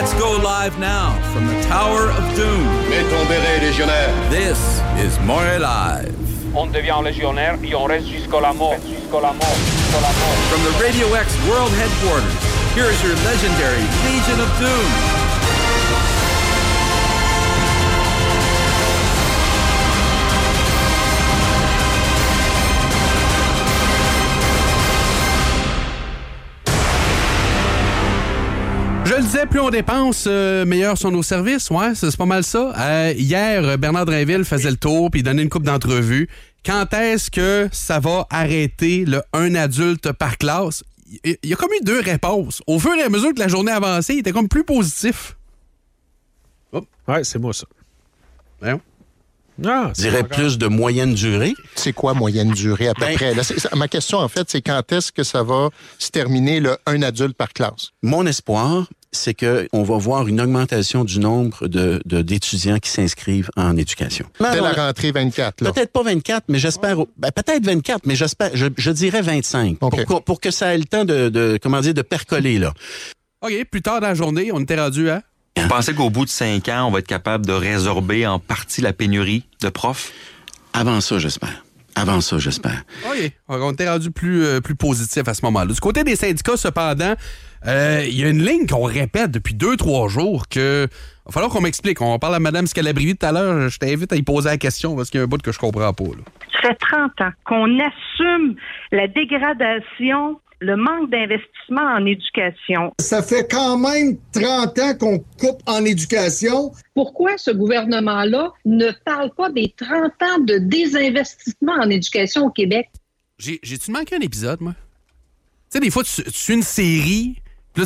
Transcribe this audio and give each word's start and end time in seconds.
Let's 0.00 0.14
go 0.14 0.36
live 0.36 0.78
now 0.78 1.10
from 1.32 1.48
the 1.48 1.60
Tower 1.62 2.12
of 2.12 2.22
Doom. 2.36 2.62
Mets 2.88 3.10
ton 3.10 3.26
béret, 3.26 3.58
légionnaire. 3.58 4.14
This 4.30 4.56
is 4.96 5.18
More 5.26 5.58
Live. 5.58 6.14
On 6.54 6.70
devient 6.70 7.02
légionnaire 7.02 7.58
et 7.64 7.74
on 7.74 7.82
reste 7.82 8.06
jusqu'à 8.06 8.40
la 8.40 8.52
mort. 8.52 8.76
Jusqu'à 8.86 9.20
la 9.20 9.32
mort. 9.32 9.56
Jusqu'à 9.66 10.00
la 10.00 10.12
mort. 10.20 10.36
From 10.50 10.62
the 10.62 10.80
Radio 10.80 11.12
X 11.16 11.34
World 11.48 11.72
Headquarters, 11.72 12.32
here 12.76 12.86
is 12.86 13.02
your 13.02 13.16
legendary 13.26 13.82
Legion 14.06 14.38
of 14.38 14.48
Doom. 14.60 15.17
Je 29.08 29.14
le 29.14 29.22
disais, 29.22 29.46
plus 29.46 29.60
on 29.60 29.70
dépense, 29.70 30.24
euh, 30.26 30.66
meilleurs 30.66 30.98
sont 30.98 31.10
nos 31.10 31.22
services. 31.22 31.70
Ouais, 31.70 31.94
c'est 31.94 32.14
pas 32.14 32.26
mal 32.26 32.44
ça. 32.44 32.74
Euh, 32.76 33.14
hier, 33.16 33.78
Bernard 33.78 34.04
Drinville 34.04 34.44
faisait 34.44 34.70
le 34.70 34.76
tour 34.76 35.10
puis 35.10 35.20
il 35.20 35.22
donnait 35.22 35.42
une 35.42 35.48
coupe 35.48 35.62
d'entrevues. 35.62 36.28
Quand 36.62 36.92
est-ce 36.92 37.30
que 37.30 37.70
ça 37.72 38.00
va 38.00 38.26
arrêter 38.28 39.06
le 39.06 39.22
un 39.32 39.54
adulte 39.54 40.12
par 40.12 40.36
classe? 40.36 40.84
Il 41.24 41.38
y 41.42 41.54
a 41.54 41.56
comme 41.56 41.70
eu 41.72 41.82
deux 41.84 42.00
réponses. 42.00 42.60
Au 42.66 42.78
fur 42.78 42.92
et 42.96 43.02
à 43.02 43.08
mesure 43.08 43.32
que 43.32 43.38
la 43.40 43.48
journée 43.48 43.72
avançait, 43.72 44.16
il 44.16 44.18
était 44.18 44.32
comme 44.32 44.48
plus 44.48 44.64
positif. 44.64 45.36
Ouais, 47.06 47.24
c'est 47.24 47.38
moi 47.38 47.54
ça. 47.54 47.64
Voyons. 48.60 48.82
Ah, 49.66 49.90
Je 49.96 50.02
dirais 50.02 50.22
plus 50.22 50.58
de 50.58 50.66
moyenne 50.66 51.14
durée. 51.14 51.54
C'est 51.74 51.92
quoi 51.94 52.12
moyenne 52.14 52.50
durée 52.50 52.88
à 52.88 52.94
peu 52.94 53.06
Ben- 53.06 53.16
près? 53.16 53.34
Là, 53.34 53.42
ma 53.74 53.88
question, 53.88 54.18
en 54.18 54.28
fait, 54.28 54.48
c'est 54.50 54.60
quand 54.62 54.92
est-ce 54.92 55.10
que 55.10 55.22
ça 55.24 55.42
va 55.42 55.70
se 55.98 56.10
terminer 56.10 56.60
le 56.60 56.76
un 56.86 57.02
adulte 57.02 57.36
par 57.36 57.52
classe? 57.52 57.90
Mon 58.02 58.24
espoir, 58.26 58.86
c'est 59.12 59.32
qu'on 59.34 59.82
va 59.82 59.96
voir 59.96 60.28
une 60.28 60.40
augmentation 60.40 61.02
du 61.04 61.18
nombre 61.18 61.66
de- 61.66 62.00
de- 62.04 62.22
d'étudiants 62.22 62.78
qui 62.78 62.90
s'inscrivent 62.90 63.50
en 63.56 63.76
éducation. 63.76 64.26
Dès 64.38 64.60
la 64.60 64.72
rentrée 64.72 65.12
24, 65.12 65.62
là. 65.62 65.72
Peut-être 65.72 65.92
pas 65.92 66.02
24, 66.02 66.44
mais 66.48 66.58
j'espère. 66.58 66.96
ben, 67.16 67.30
peut-être 67.34 67.64
24, 67.64 68.06
mais 68.06 68.16
j'espère. 68.16 68.50
Je, 68.54 68.66
je 68.76 68.90
dirais 68.90 69.22
25. 69.22 69.78
OK. 69.80 70.04
Pour, 70.06 70.18
que- 70.20 70.24
pour 70.24 70.40
que 70.40 70.50
ça 70.50 70.74
ait 70.74 70.78
le 70.78 70.84
temps 70.84 71.04
de, 71.04 71.28
de- 71.30 71.58
comment 71.62 71.80
dire, 71.80 71.94
de 71.94 72.02
percoler, 72.02 72.58
là. 72.58 72.74
OK, 73.40 73.52
plus 73.70 73.82
tard 73.82 74.00
dans 74.00 74.08
la 74.08 74.14
journée, 74.14 74.50
on 74.52 74.60
était 74.60 74.78
rendu 74.78 75.08
à... 75.10 75.22
Vous 75.56 75.68
pensez 75.68 75.94
qu'au 75.94 76.10
bout 76.10 76.24
de 76.24 76.30
cinq 76.30 76.68
ans, 76.68 76.86
on 76.86 76.90
va 76.90 76.98
être 77.00 77.06
capable 77.06 77.44
de 77.46 77.52
résorber 77.52 78.26
en 78.26 78.38
partie 78.38 78.80
la 78.80 78.92
pénurie 78.92 79.44
de 79.60 79.68
profs? 79.70 80.12
Avant 80.72 81.00
ça, 81.00 81.18
j'espère. 81.18 81.64
Avant 81.96 82.20
ça, 82.20 82.38
j'espère. 82.38 82.84
OK. 83.10 83.32
On 83.48 83.72
était 83.72 83.88
rendu 83.88 84.10
plus, 84.12 84.44
euh, 84.44 84.60
plus 84.60 84.76
positif 84.76 85.26
à 85.26 85.34
ce 85.34 85.44
moment-là. 85.46 85.72
Du 85.72 85.80
côté 85.80 86.04
des 86.04 86.14
syndicats, 86.14 86.56
cependant, 86.56 87.14
euh, 87.66 88.04
il 88.06 88.18
y 88.18 88.24
a 88.24 88.28
une 88.28 88.44
ligne 88.44 88.66
qu'on 88.66 88.82
répète 88.84 89.30
depuis 89.30 89.54
deux, 89.54 89.76
trois 89.76 90.08
jours 90.08 90.48
que. 90.48 90.86
Il 90.90 91.30
va 91.30 91.32
falloir 91.32 91.52
qu'on 91.52 91.60
m'explique. 91.60 92.00
On 92.00 92.18
parle 92.18 92.36
à 92.36 92.38
Mme 92.40 92.66
Scalabrivie 92.66 93.14
tout 93.14 93.26
à 93.26 93.32
l'heure. 93.32 93.68
Je 93.68 93.78
t'invite 93.78 94.10
à 94.12 94.16
y 94.16 94.22
poser 94.22 94.48
la 94.48 94.56
question 94.56 94.96
parce 94.96 95.10
qu'il 95.10 95.18
y 95.18 95.20
a 95.20 95.24
un 95.24 95.26
bout 95.26 95.42
que 95.42 95.52
je 95.52 95.58
comprends 95.58 95.92
pas. 95.92 96.04
là. 96.04 96.22
Ça 96.62 96.68
fait 96.70 96.76
30 96.80 97.20
ans 97.20 97.30
qu'on 97.44 97.78
assume 97.78 98.56
la 98.92 99.06
dégradation, 99.08 100.40
le 100.60 100.76
manque 100.76 101.10
d'investissement 101.10 101.82
en 101.82 102.06
éducation. 102.06 102.94
Ça 103.00 103.22
fait 103.22 103.46
quand 103.50 103.76
même 103.76 104.16
30 104.32 104.78
ans 104.78 104.94
qu'on 104.98 105.18
coupe 105.38 105.60
en 105.66 105.84
éducation. 105.84 106.72
pourquoi 106.94 107.36
ce 107.36 107.50
gouvernement-là 107.50 108.52
ne 108.64 108.90
parle 109.04 109.30
pas 109.36 109.50
des 109.50 109.74
30 109.76 109.90
ans 110.22 110.38
de 110.46 110.56
désinvestissement 110.58 111.74
en 111.74 111.90
éducation 111.90 112.46
au 112.46 112.50
Québec? 112.50 112.88
J'ai- 113.38 113.60
J'ai-tu 113.62 113.90
manqué 113.92 114.16
un 114.16 114.20
épisode, 114.20 114.60
moi? 114.62 114.72
Tu 115.70 115.74
sais, 115.76 115.80
des 115.80 115.90
fois, 115.90 116.02
tu, 116.04 116.22
tu 116.24 116.52
une 116.54 116.62
série, 116.62 117.36
là, 117.78 117.84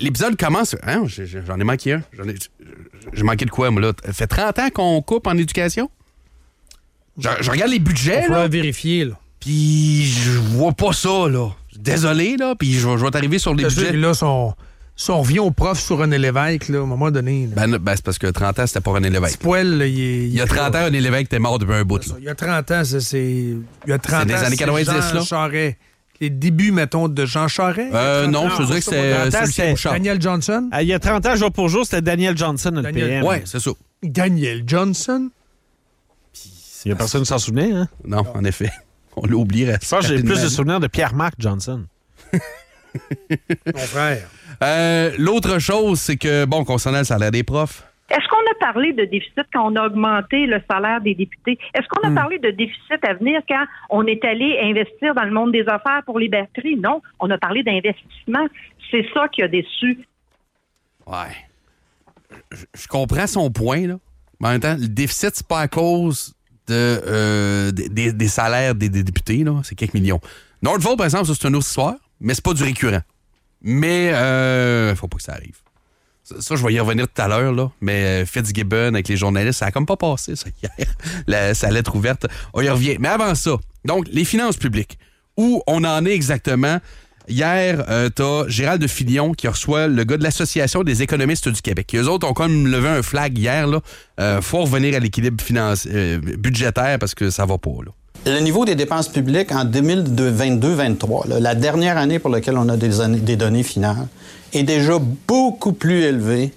l'épisode 0.00 0.36
commence. 0.36 0.76
Hein, 0.82 1.04
J'en 1.46 1.58
ai 1.60 1.64
manqué 1.64 1.92
un. 1.94 2.02
J'ai 3.12 3.22
manqué 3.22 3.44
de 3.44 3.50
quoi, 3.50 3.70
moi, 3.70 3.80
là? 3.82 3.92
Ça 4.06 4.12
fait 4.12 4.26
30 4.26 4.58
ans 4.58 4.70
qu'on 4.70 5.02
coupe 5.02 5.26
en 5.26 5.36
éducation? 5.36 5.90
Je, 7.18 7.28
je 7.40 7.50
regarde 7.50 7.70
les 7.70 7.78
budgets, 7.78 8.22
falloir 8.22 8.40
là, 8.40 8.48
vérifier, 8.48 9.04
là. 9.04 9.12
puis 9.38 10.04
je 10.04 10.32
vois 10.32 10.72
pas 10.72 10.92
ça, 10.92 11.28
là. 11.28 11.50
Désolé, 11.76 12.36
là, 12.36 12.54
puis 12.58 12.72
je, 12.72 12.88
vais- 12.88 12.98
je 12.98 13.04
vais 13.04 13.10
t'arriver 13.10 13.38
sur 13.38 13.54
les 13.54 13.64
budgets. 13.64 13.92
là, 13.92 14.14
si 14.14 14.24
on, 14.24 14.52
si 14.96 15.10
on 15.12 15.20
revient 15.22 15.38
au 15.38 15.50
prof 15.52 15.78
sur 15.78 15.98
René 15.98 16.18
Lévesque, 16.18 16.68
là, 16.70 16.78
à 16.80 16.82
un 16.82 16.86
moment 16.86 17.10
donné, 17.12 17.46
là, 17.54 17.66
Ben, 17.66 17.78
ben, 17.78 17.92
c'est 17.94 18.04
parce 18.04 18.18
que 18.18 18.26
30 18.26 18.58
ans, 18.58 18.66
c'était 18.66 18.80
pas 18.80 18.90
René 18.92 19.10
Lévesque. 19.10 19.44
là, 19.44 19.60
il, 19.86 20.00
est- 20.00 20.24
Il 20.26 20.34
y 20.34 20.40
a 20.40 20.46
30 20.46 20.74
ans, 20.74 20.84
René 20.86 21.00
Lévesque 21.00 21.26
était 21.26 21.38
mort 21.38 21.58
depuis 21.60 21.74
un 21.74 21.84
bout, 21.84 22.04
là. 22.04 22.14
Il 22.18 22.24
y 22.24 22.28
a 22.28 22.34
30 22.34 22.70
ans, 22.72 22.82
c'est. 22.84 23.22
Il 23.22 23.62
y 23.86 23.92
a 23.92 23.98
30 23.98 24.20
C'est 24.22 24.26
des 24.26 24.34
ans, 24.34 24.46
années 24.46 24.56
90, 24.56 24.84
Jean 24.86 25.14
là. 25.14 25.24
Charest. 25.24 25.76
Les 26.24 26.30
débuts, 26.30 26.72
mettons, 26.72 27.08
de 27.08 27.26
Jean 27.26 27.48
Charest? 27.48 27.94
Euh, 27.94 28.22
30 28.22 28.32
non, 28.32 28.46
ans. 28.46 28.50
je 28.50 28.56
te 28.56 28.62
dirais 28.62 28.78
que 28.78 28.84
c'est 28.84 29.12
euh, 29.12 29.30
30 29.30 29.34
ans, 29.34 29.44
Lucien 29.46 29.70
Bouchard. 29.72 29.92
Daniel 29.92 30.22
Johnson? 30.22 30.68
Ah, 30.72 30.82
il 30.82 30.88
y 30.88 30.92
a 30.94 30.98
30 30.98 31.26
ans, 31.26 31.36
jour 31.36 31.52
pour 31.52 31.68
jour, 31.68 31.84
c'était 31.84 32.00
Daniel 32.02 32.36
Johnson, 32.36 32.70
le 32.74 32.82
Daniel- 32.82 33.08
PM. 33.08 33.24
Ouais, 33.24 33.42
c'est 33.44 33.60
ça. 33.60 33.70
Daniel 34.02 34.62
Johnson? 34.66 35.30
Il 36.86 36.88
y 36.88 36.92
a 36.92 36.96
personne 36.96 37.20
qui 37.22 37.26
s'en 37.28 37.38
souvenait, 37.38 37.72
hein? 37.72 37.88
Non, 38.06 38.24
en 38.34 38.44
effet. 38.44 38.70
On 39.16 39.26
l'a 39.26 39.36
oublié. 39.36 39.66
Je 39.82 39.88
pense 39.88 40.06
que 40.08 40.16
j'ai 40.16 40.22
plus 40.22 40.42
de 40.42 40.48
souvenirs 40.48 40.80
de 40.80 40.86
Pierre-Marc 40.86 41.34
Johnson. 41.38 41.84
Mon 42.32 43.78
frère. 43.80 44.26
Euh, 44.62 45.12
L'autre 45.18 45.58
chose, 45.58 46.00
c'est 46.00 46.16
que, 46.16 46.44
bon, 46.46 46.64
concernant 46.64 46.98
le 47.00 47.04
salaire 47.04 47.30
des 47.30 47.42
profs, 47.42 47.84
Est-ce 48.10 48.28
qu'on 48.28 48.36
a 48.36 48.54
parlé 48.72 48.92
de 48.92 49.04
déficit 49.06 49.44
quand 49.52 49.72
on 49.72 49.76
a 49.76 49.86
augmenté 49.86 50.46
le 50.46 50.60
salaire 50.70 51.00
des 51.00 51.14
députés? 51.14 51.58
Est-ce 51.72 51.86
qu'on 51.88 52.06
a 52.06 52.10
Hmm. 52.10 52.14
parlé 52.14 52.38
de 52.38 52.50
déficit 52.50 52.98
à 53.02 53.14
venir 53.14 53.40
quand 53.48 53.64
on 53.90 54.06
est 54.06 54.22
allé 54.24 54.58
investir 54.62 55.14
dans 55.14 55.24
le 55.24 55.30
monde 55.30 55.52
des 55.52 55.66
affaires 55.68 56.02
pour 56.04 56.18
les 56.18 56.28
batteries? 56.28 56.76
Non, 56.76 57.00
on 57.18 57.30
a 57.30 57.38
parlé 57.38 57.62
d'investissement. 57.62 58.46
C'est 58.90 59.06
ça 59.14 59.26
qui 59.28 59.42
a 59.42 59.48
déçu. 59.48 60.06
ouais. 61.06 61.34
Je, 62.52 62.64
je 62.74 62.88
comprends 62.88 63.26
son 63.26 63.50
point, 63.50 63.86
là. 63.86 63.94
Mais 64.40 64.48
en 64.48 64.50
même 64.52 64.60
temps, 64.60 64.76
le 64.78 64.88
déficit, 64.88 65.30
c'est 65.34 65.46
pas 65.46 65.60
à 65.60 65.68
cause 65.68 66.34
de, 66.66 66.72
euh, 67.06 67.70
des, 67.70 67.88
des- 67.88 68.12
des 68.12 68.28
salaires 68.28 68.74
des, 68.74 68.88
des 68.88 69.02
députés, 69.04 69.44
là. 69.44 69.60
C'est 69.62 69.74
quelques 69.76 69.94
millions. 69.94 70.20
Nordvolt, 70.62 70.96
par 70.98 71.06
exemple, 71.06 71.26
c'est 71.26 71.46
une 71.48 71.56
autre 71.56 71.66
histoire, 71.66 71.94
mais 72.20 72.34
c'est 72.34 72.44
pas 72.44 72.52
du 72.54 72.64
récurrent. 72.64 73.02
Mais, 73.62 74.12
euh, 74.12 74.94
faut 74.96 75.08
pas 75.08 75.16
que 75.16 75.22
ça 75.22 75.32
arrive. 75.32 75.56
Ça, 76.24 76.36
ça, 76.40 76.56
je 76.56 76.64
vais 76.64 76.72
y 76.72 76.80
revenir 76.80 77.06
tout 77.06 77.22
à 77.22 77.28
l'heure, 77.28 77.52
là. 77.52 77.70
Mais 77.80 78.22
euh, 78.22 78.26
Fitzgibbon 78.26 78.94
avec 78.94 79.08
les 79.08 79.16
journalistes, 79.16 79.58
ça 79.58 79.66
a 79.66 79.70
comme 79.70 79.86
pas 79.86 79.96
passé, 79.96 80.34
ça, 80.36 80.46
hier. 80.62 80.88
La, 81.26 81.54
sa 81.54 81.70
lettre 81.70 81.94
ouverte. 81.94 82.26
On 82.54 82.62
y 82.62 82.68
revient. 82.68 82.96
Mais 82.98 83.08
avant 83.08 83.34
ça, 83.34 83.58
donc, 83.84 84.06
les 84.10 84.24
finances 84.24 84.56
publiques. 84.56 84.98
Où 85.36 85.62
on 85.66 85.84
en 85.84 86.04
est 86.06 86.12
exactement? 86.14 86.80
Hier, 87.26 87.84
euh, 87.88 88.10
t'as 88.10 88.46
Gérald 88.48 88.80
de 88.80 88.86
Filion 88.86 89.32
qui 89.32 89.48
reçoit 89.48 89.86
le 89.88 90.04
gars 90.04 90.18
de 90.18 90.22
l'Association 90.22 90.82
des 90.82 91.02
économistes 91.02 91.48
du 91.48 91.62
Québec. 91.62 91.92
Et 91.94 91.98
eux 91.98 92.08
autres 92.08 92.28
ont 92.28 92.34
comme 92.34 92.66
levé 92.66 92.88
un 92.88 93.02
flag 93.02 93.38
hier, 93.38 93.66
là. 93.66 93.80
Euh, 94.20 94.42
faut 94.42 94.60
revenir 94.60 94.94
à 94.94 94.98
l'équilibre 94.98 95.42
euh, 95.52 96.18
budgétaire 96.38 96.98
parce 96.98 97.14
que 97.14 97.30
ça 97.30 97.46
va 97.46 97.56
pas, 97.56 97.70
là. 97.84 97.92
Le 98.26 98.38
niveau 98.40 98.64
des 98.64 98.74
dépenses 98.74 99.08
publiques 99.08 99.52
en 99.52 99.66
2022-23, 99.66 101.28
là, 101.28 101.40
la 101.40 101.54
dernière 101.54 101.98
année 101.98 102.18
pour 102.18 102.30
laquelle 102.30 102.56
on 102.56 102.68
a 102.70 102.76
des, 102.78 103.00
années- 103.02 103.18
des 103.20 103.36
données 103.36 103.62
finales, 103.62 104.06
est 104.54 104.62
déjà 104.62 104.98
beaucoup 105.28 105.72
plus 105.74 106.02
élevé 106.04 106.50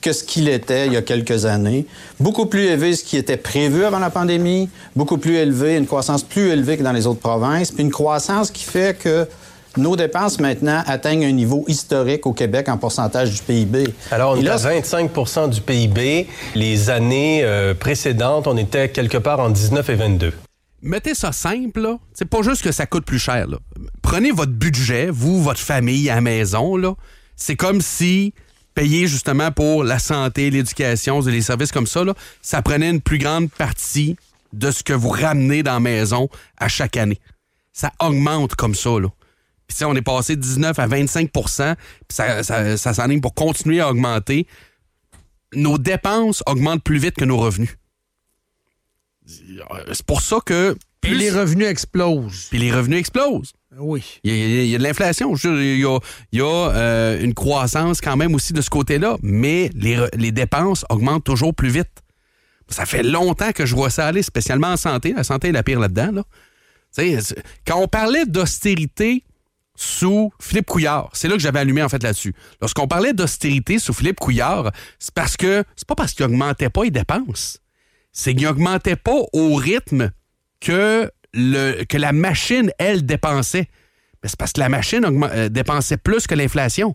que 0.00 0.12
ce 0.14 0.24
qu'il 0.24 0.48
était 0.48 0.86
il 0.86 0.94
y 0.94 0.96
a 0.96 1.02
quelques 1.02 1.44
années, 1.44 1.86
beaucoup 2.18 2.46
plus 2.46 2.62
élevé 2.64 2.90
que 2.92 2.96
ce 2.96 3.04
qui 3.04 3.18
était 3.18 3.36
prévu 3.36 3.84
avant 3.84 3.98
la 3.98 4.08
pandémie, 4.08 4.70
beaucoup 4.96 5.18
plus 5.18 5.36
élevé, 5.36 5.76
une 5.76 5.86
croissance 5.86 6.22
plus 6.22 6.48
élevée 6.48 6.78
que 6.78 6.82
dans 6.82 6.92
les 6.92 7.06
autres 7.06 7.20
provinces, 7.20 7.70
puis 7.70 7.82
une 7.84 7.90
croissance 7.92 8.50
qui 8.50 8.64
fait 8.64 8.98
que 8.98 9.28
nos 9.76 9.96
dépenses 9.96 10.40
maintenant 10.40 10.82
atteignent 10.86 11.26
un 11.26 11.32
niveau 11.32 11.64
historique 11.68 12.26
au 12.26 12.32
Québec 12.32 12.68
en 12.70 12.78
pourcentage 12.78 13.30
du 13.30 13.42
PIB. 13.42 13.84
Alors, 14.10 14.32
on 14.32 14.36
est 14.36 14.42
là, 14.42 14.54
à 14.54 14.56
25% 14.56 15.50
du 15.50 15.60
PIB. 15.60 16.26
Les 16.54 16.88
années 16.90 17.42
euh, 17.44 17.74
précédentes, 17.74 18.46
on 18.46 18.56
était 18.56 18.88
quelque 18.88 19.18
part 19.18 19.40
en 19.40 19.50
19 19.50 19.88
et 19.90 19.94
22. 19.94 20.32
Mettez 20.82 21.14
ça 21.14 21.32
simple, 21.32 21.80
là. 21.80 21.98
C'est 22.12 22.28
pas 22.28 22.42
juste 22.42 22.62
que 22.62 22.72
ça 22.72 22.86
coûte 22.86 23.04
plus 23.04 23.18
cher, 23.18 23.46
là. 23.46 23.58
Prenez 24.02 24.32
votre 24.32 24.52
budget, 24.52 25.08
vous, 25.10 25.42
votre 25.42 25.60
famille, 25.60 26.10
à 26.10 26.16
la 26.16 26.20
maison, 26.20 26.76
là. 26.76 26.94
C'est 27.36 27.56
comme 27.56 27.80
si 27.80 28.34
payer 28.74 29.06
justement 29.06 29.52
pour 29.52 29.84
la 29.84 29.98
santé, 29.98 30.50
l'éducation, 30.50 31.20
les 31.20 31.42
services 31.42 31.72
comme 31.72 31.86
ça, 31.86 32.04
là, 32.04 32.14
ça 32.40 32.62
prenait 32.62 32.90
une 32.90 33.00
plus 33.00 33.18
grande 33.18 33.50
partie 33.50 34.16
de 34.52 34.70
ce 34.70 34.82
que 34.82 34.92
vous 34.92 35.10
ramenez 35.10 35.62
dans 35.62 35.74
la 35.74 35.80
maison 35.80 36.28
à 36.58 36.68
chaque 36.68 36.96
année. 36.96 37.20
Ça 37.72 37.92
augmente 38.00 38.54
comme 38.54 38.74
ça, 38.74 38.98
là. 39.00 39.08
Puis, 39.66 39.78
sais, 39.78 39.84
on 39.84 39.94
est 39.94 40.02
passé 40.02 40.36
de 40.36 40.40
19 40.42 40.78
à 40.78 40.86
25 40.86 41.30
puis 41.32 41.42
ça, 41.48 41.76
ça, 42.42 42.76
ça 42.76 43.06
pour 43.22 43.32
continuer 43.32 43.80
à 43.80 43.88
augmenter. 43.88 44.46
Nos 45.54 45.78
dépenses 45.78 46.42
augmentent 46.46 46.82
plus 46.82 46.98
vite 46.98 47.14
que 47.14 47.24
nos 47.24 47.38
revenus. 47.38 47.78
C'est 49.26 50.06
pour 50.06 50.20
ça 50.20 50.38
que. 50.44 50.76
Et 51.04 51.14
les 51.14 51.30
revenus 51.30 51.66
explosent. 51.66 52.46
Puis 52.50 52.58
les 52.58 52.70
revenus 52.70 53.00
explosent. 53.00 53.52
Oui. 53.78 54.20
Il 54.22 54.36
y 54.36 54.42
a, 54.42 54.62
il 54.62 54.68
y 54.68 54.74
a 54.74 54.78
de 54.78 54.82
l'inflation. 54.82 55.34
Il 55.34 55.78
y 55.78 55.84
a, 55.84 55.98
il 56.30 56.38
y 56.38 56.42
a, 56.42 56.44
euh, 56.44 57.20
une 57.20 57.34
croissance 57.34 58.00
quand 58.00 58.16
même 58.16 58.34
aussi 58.34 58.52
de 58.52 58.60
ce 58.60 58.70
côté-là, 58.70 59.16
mais 59.22 59.70
les, 59.74 60.32
dépenses 60.32 60.84
augmentent 60.90 61.24
toujours 61.24 61.54
plus 61.54 61.70
vite. 61.70 61.90
Ça 62.68 62.86
fait 62.86 63.02
longtemps 63.02 63.52
que 63.52 63.66
je 63.66 63.74
vois 63.74 63.90
ça 63.90 64.06
aller, 64.06 64.22
spécialement 64.22 64.68
en 64.68 64.76
santé. 64.76 65.12
La 65.12 65.24
santé 65.24 65.48
est 65.48 65.52
la 65.52 65.62
pire 65.62 65.80
là-dedans. 65.80 66.12
Là. 66.12 66.24
Quand 67.66 67.78
on 67.78 67.88
parlait 67.88 68.24
d'austérité 68.26 69.24
sous 69.74 70.32
Philippe 70.40 70.66
Couillard. 70.66 71.10
C'est 71.12 71.28
là 71.28 71.34
que 71.34 71.40
j'avais 71.40 71.60
allumé 71.60 71.82
en 71.82 71.88
fait 71.88 72.02
là-dessus. 72.02 72.34
Lorsqu'on 72.60 72.86
parlait 72.86 73.14
d'austérité 73.14 73.78
sous 73.78 73.92
Philippe 73.92 74.20
Couillard, 74.20 74.70
c'est 74.98 75.14
parce 75.14 75.36
que 75.36 75.64
c'est 75.76 75.88
pas 75.88 75.94
parce 75.94 76.12
qu'il 76.12 76.24
augmentait 76.24 76.70
pas 76.70 76.84
les 76.84 76.90
dépenses. 76.90 77.58
C'est 78.12 78.34
qu'il 78.34 78.46
augmentait 78.46 78.96
pas 78.96 79.16
au 79.32 79.54
rythme 79.54 80.10
que, 80.60 81.10
le, 81.32 81.84
que 81.84 81.96
la 81.96 82.12
machine, 82.12 82.70
elle, 82.78 83.04
dépensait. 83.06 83.68
Mais 84.22 84.28
c'est 84.28 84.38
parce 84.38 84.52
que 84.52 84.60
la 84.60 84.68
machine 84.68 85.04
euh, 85.04 85.48
dépensait 85.48 85.96
plus 85.96 86.26
que 86.26 86.34
l'inflation. 86.34 86.94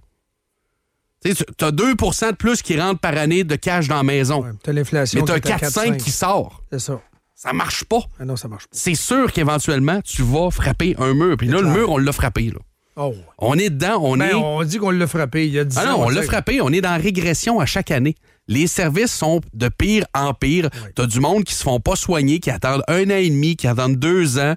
Tu 1.24 1.32
as 1.32 1.72
2% 1.72 2.32
de 2.32 2.36
plus 2.36 2.62
qui 2.62 2.80
rentrent 2.80 3.00
par 3.02 3.18
année 3.18 3.44
de 3.44 3.56
cash 3.56 3.88
dans 3.88 3.98
la 3.98 4.04
maison. 4.04 4.46
T'as 4.64 4.72
l'inflation. 4.72 5.20
mais 5.20 5.26
tu 5.26 5.32
as 5.34 5.40
qui 5.40 5.50
est 5.50 5.54
à 5.54 5.58
4-5 5.58 5.98
qui 5.98 6.12
sort. 6.12 6.64
C'est 6.72 6.80
ça. 6.80 7.02
Ça 7.36 7.54
marche 7.54 7.84
pas. 7.84 8.00
Ah 8.20 8.26
non, 8.26 8.36
ça 8.36 8.48
marche 8.48 8.64
pas. 8.64 8.70
C'est 8.72 8.96
sûr 8.96 9.32
qu'éventuellement, 9.34 10.00
tu 10.02 10.22
vas 10.22 10.50
frapper 10.52 10.96
un 11.00 11.14
mur. 11.14 11.36
Puis 11.38 11.48
là, 11.48 11.60
le 11.62 11.68
mur, 11.70 11.90
on 11.92 11.98
l'a 11.98 12.12
frappé. 12.12 12.46
Là. 12.52 12.60
Oh. 12.96 13.14
On 13.40 13.56
est 13.58 13.70
dedans, 13.70 14.00
on 14.02 14.18
Ben, 14.18 14.30
est. 14.30 14.34
on 14.34 14.64
dit 14.64 14.78
qu'on 14.78 14.90
l'a 14.92 15.06
frappé 15.06 15.46
il 15.48 15.54
y 15.54 15.60
a 15.60 15.66
10 15.66 15.78
Ah 15.78 15.84
ans. 15.94 15.98
non, 16.00 16.06
on 16.06 16.10
l'a 16.10 16.22
frappé. 16.24 16.62
On 16.62 16.70
est 16.72 16.82
dans 16.82 16.92
la 16.92 16.98
régression 16.98 17.60
à 17.60 17.66
chaque 17.66 17.92
année. 17.92 18.16
Les 18.48 18.68
services 18.68 19.14
sont 19.14 19.42
de 19.54 19.70
pire 19.70 20.06
en 20.14 20.34
pire. 20.34 20.70
T'as 20.96 21.06
du 21.06 21.20
monde 21.20 21.44
qui 21.44 21.54
se 21.54 21.64
font 21.64 21.80
pas 21.80 21.96
soigner, 21.96 22.40
qui 22.40 22.50
attendent 22.50 22.84
un 22.88 23.06
an 23.06 23.18
et 23.18 23.30
demi, 23.30 23.56
qui 23.56 23.68
attendent 23.68 23.98
deux 23.98 24.40
ans. 24.40 24.56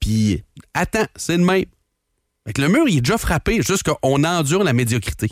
Puis, 0.00 0.42
attends, 0.74 1.06
c'est 1.16 1.36
le 1.36 1.44
même. 1.44 1.64
Fait 2.46 2.52
que 2.52 2.62
le 2.62 2.68
mur, 2.68 2.88
il 2.88 2.98
est 2.98 3.00
déjà 3.00 3.18
frappé, 3.18 3.62
juste 3.62 3.84
qu'on 3.84 4.24
endure 4.24 4.64
la 4.64 4.72
médiocrité. 4.72 5.28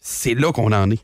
C'est 0.00 0.34
là 0.34 0.52
qu'on 0.52 0.72
en 0.72 0.90
est. 0.90 1.00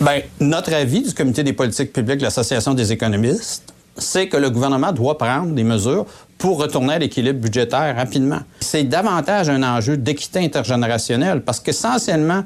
Bien, 0.00 0.22
notre 0.40 0.72
avis 0.72 1.02
du 1.02 1.14
Comité 1.14 1.42
des 1.42 1.52
politiques 1.52 1.92
publiques 1.92 2.18
de 2.18 2.24
l'Association 2.24 2.74
des 2.74 2.92
économistes, 2.92 3.72
c'est 3.96 4.28
que 4.28 4.36
le 4.36 4.50
gouvernement 4.50 4.92
doit 4.92 5.18
prendre 5.18 5.52
des 5.52 5.64
mesures 5.64 6.06
pour 6.36 6.58
retourner 6.58 6.94
à 6.94 6.98
l'équilibre 6.98 7.40
budgétaire 7.40 7.96
rapidement. 7.96 8.40
C'est 8.60 8.84
davantage 8.84 9.48
un 9.48 9.62
enjeu 9.62 9.96
d'équité 9.96 10.38
intergénérationnelle 10.38 11.42
parce 11.42 11.58
qu'essentiellement, 11.58 12.44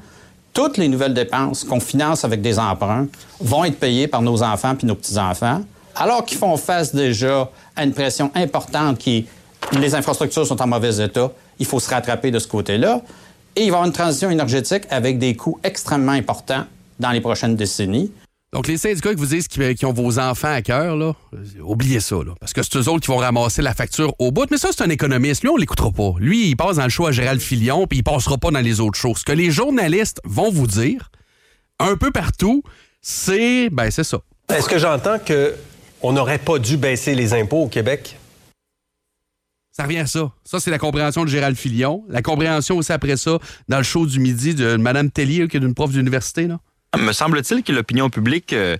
toutes 0.53 0.77
les 0.77 0.89
nouvelles 0.89 1.15
dépenses 1.15 1.65
qu'on 1.65 1.81
finance 1.81 2.25
avec 2.25 2.43
des 2.43 2.59
emprunts 2.59 3.07
vont 3.41 3.65
être 3.65 3.79
payées 3.79 4.07
par 4.07 4.23
nos 4.23 4.43
enfants 4.43 4.75
puis 4.75 4.87
nos 4.87 4.95
petits-enfants, 4.95 5.63
alors 5.97 6.25
qu'ils 6.25 6.39
font 6.39 6.57
face 6.57 6.95
déjà 6.95 7.51
à 7.77 7.85
une 7.85 7.93
pression 7.93 8.31
importante 8.35 8.99
qui 8.99 9.27
les 9.73 9.95
infrastructures 9.95 10.47
sont 10.47 10.61
en 10.61 10.67
mauvais 10.67 11.03
état, 11.03 11.31
il 11.59 11.67
faut 11.67 11.81
se 11.81 11.89
rattraper 11.89 12.31
de 12.31 12.39
ce 12.39 12.49
côté-là. 12.49 13.01
Et 13.55 13.65
il 13.65 13.71
va 13.71 13.77
y 13.77 13.79
avoir 13.79 13.85
une 13.85 13.93
transition 13.93 14.31
énergétique 14.31 14.85
avec 14.91 15.19
des 15.19 15.37
coûts 15.37 15.59
extrêmement 15.63 16.13
importants 16.13 16.65
dans 16.99 17.11
les 17.11 17.21
prochaines 17.21 17.55
décennies. 17.55 18.11
Donc, 18.53 18.67
les 18.67 18.77
syndicats 18.77 19.11
qui 19.11 19.17
vous 19.17 19.27
disent 19.27 19.49
qu'ils 19.49 19.75
qui 19.75 19.87
ont 19.87 19.95
vos 19.95 20.19
enfants 20.19 20.53
à 20.53 20.61
cœur, 20.61 20.95
là, 20.95 21.15
oubliez 21.63 22.01
ça, 22.01 22.17
là, 22.17 22.35
parce 22.39 22.53
que 22.53 22.63
c'est 22.63 22.77
eux 22.77 22.89
autres 22.89 23.01
qui 23.01 23.11
vont 23.11 23.17
ramasser 23.17 23.63
la 23.63 23.73
facture 23.73 24.15
au 24.19 24.31
bout. 24.31 24.47
Mais 24.51 24.59
ça, 24.59 24.69
c'est 24.73 24.83
un 24.83 24.91
économiste. 24.91 25.43
Lui, 25.43 25.49
on 25.49 25.57
l'écoutera 25.57 25.91
pas. 25.91 26.13
Lui, 26.19 26.49
il 26.51 26.57
passe 26.57 26.77
dans 26.77 26.85
le 26.85 26.91
show 26.91 27.07
à 27.07 27.13
Gérald 27.13 27.41
Filion, 27.41 27.87
puis 27.87 28.01
il 28.01 28.03
passera 28.03 28.37
pas 28.37 28.51
dans 28.51 28.61
les 28.61 28.81
autres 28.81 28.99
choses. 28.99 29.19
Ce 29.21 29.25
que 29.25 29.33
les 29.33 29.51
journalistes 29.51 30.21
vont 30.25 30.51
vous 30.51 30.67
dire, 30.67 31.11
un 31.79 31.97
peu 31.97 32.11
partout, 32.11 32.63
c'est, 33.01 33.71
ben, 33.71 33.91
c'est 33.91 34.05
ça. 34.05 34.21
Est-ce 34.51 34.69
que 34.69 34.79
j'entends 34.79 35.19
que 35.19 35.55
on 36.03 36.13
n'aurait 36.13 36.39
pas 36.39 36.59
dû 36.59 36.77
baisser 36.77 37.15
les 37.15 37.33
impôts 37.33 37.63
au 37.63 37.69
Québec? 37.69 38.19
Ça 39.71 39.85
revient 39.85 40.01
à 40.01 40.07
ça. 40.07 40.31
Ça, 40.45 40.61
c'est 40.61 40.71
la 40.71 40.79
compréhension 40.79 41.25
de 41.25 41.31
Gérald 41.31 41.57
Filion. 41.57 42.05
La 42.11 42.21
compréhension 42.21 42.77
aussi 42.77 42.93
après 42.93 43.17
ça, 43.17 43.39
dans 43.69 43.79
le 43.79 43.83
show 43.83 44.05
du 44.05 44.21
midi 44.21 44.55
de 44.55 44.77
Mme 44.77 45.11
Tellier, 45.11 45.49
qui 45.49 45.57
est 45.57 45.61
une 45.61 45.75
prof 45.75 45.91
d'université, 45.91 46.47
là. 46.47 46.59
Me 46.99 47.13
semble-t-il 47.13 47.63
que 47.63 47.73
l'opinion 47.73 48.11
publique 48.11 48.53
euh, 48.53 48.75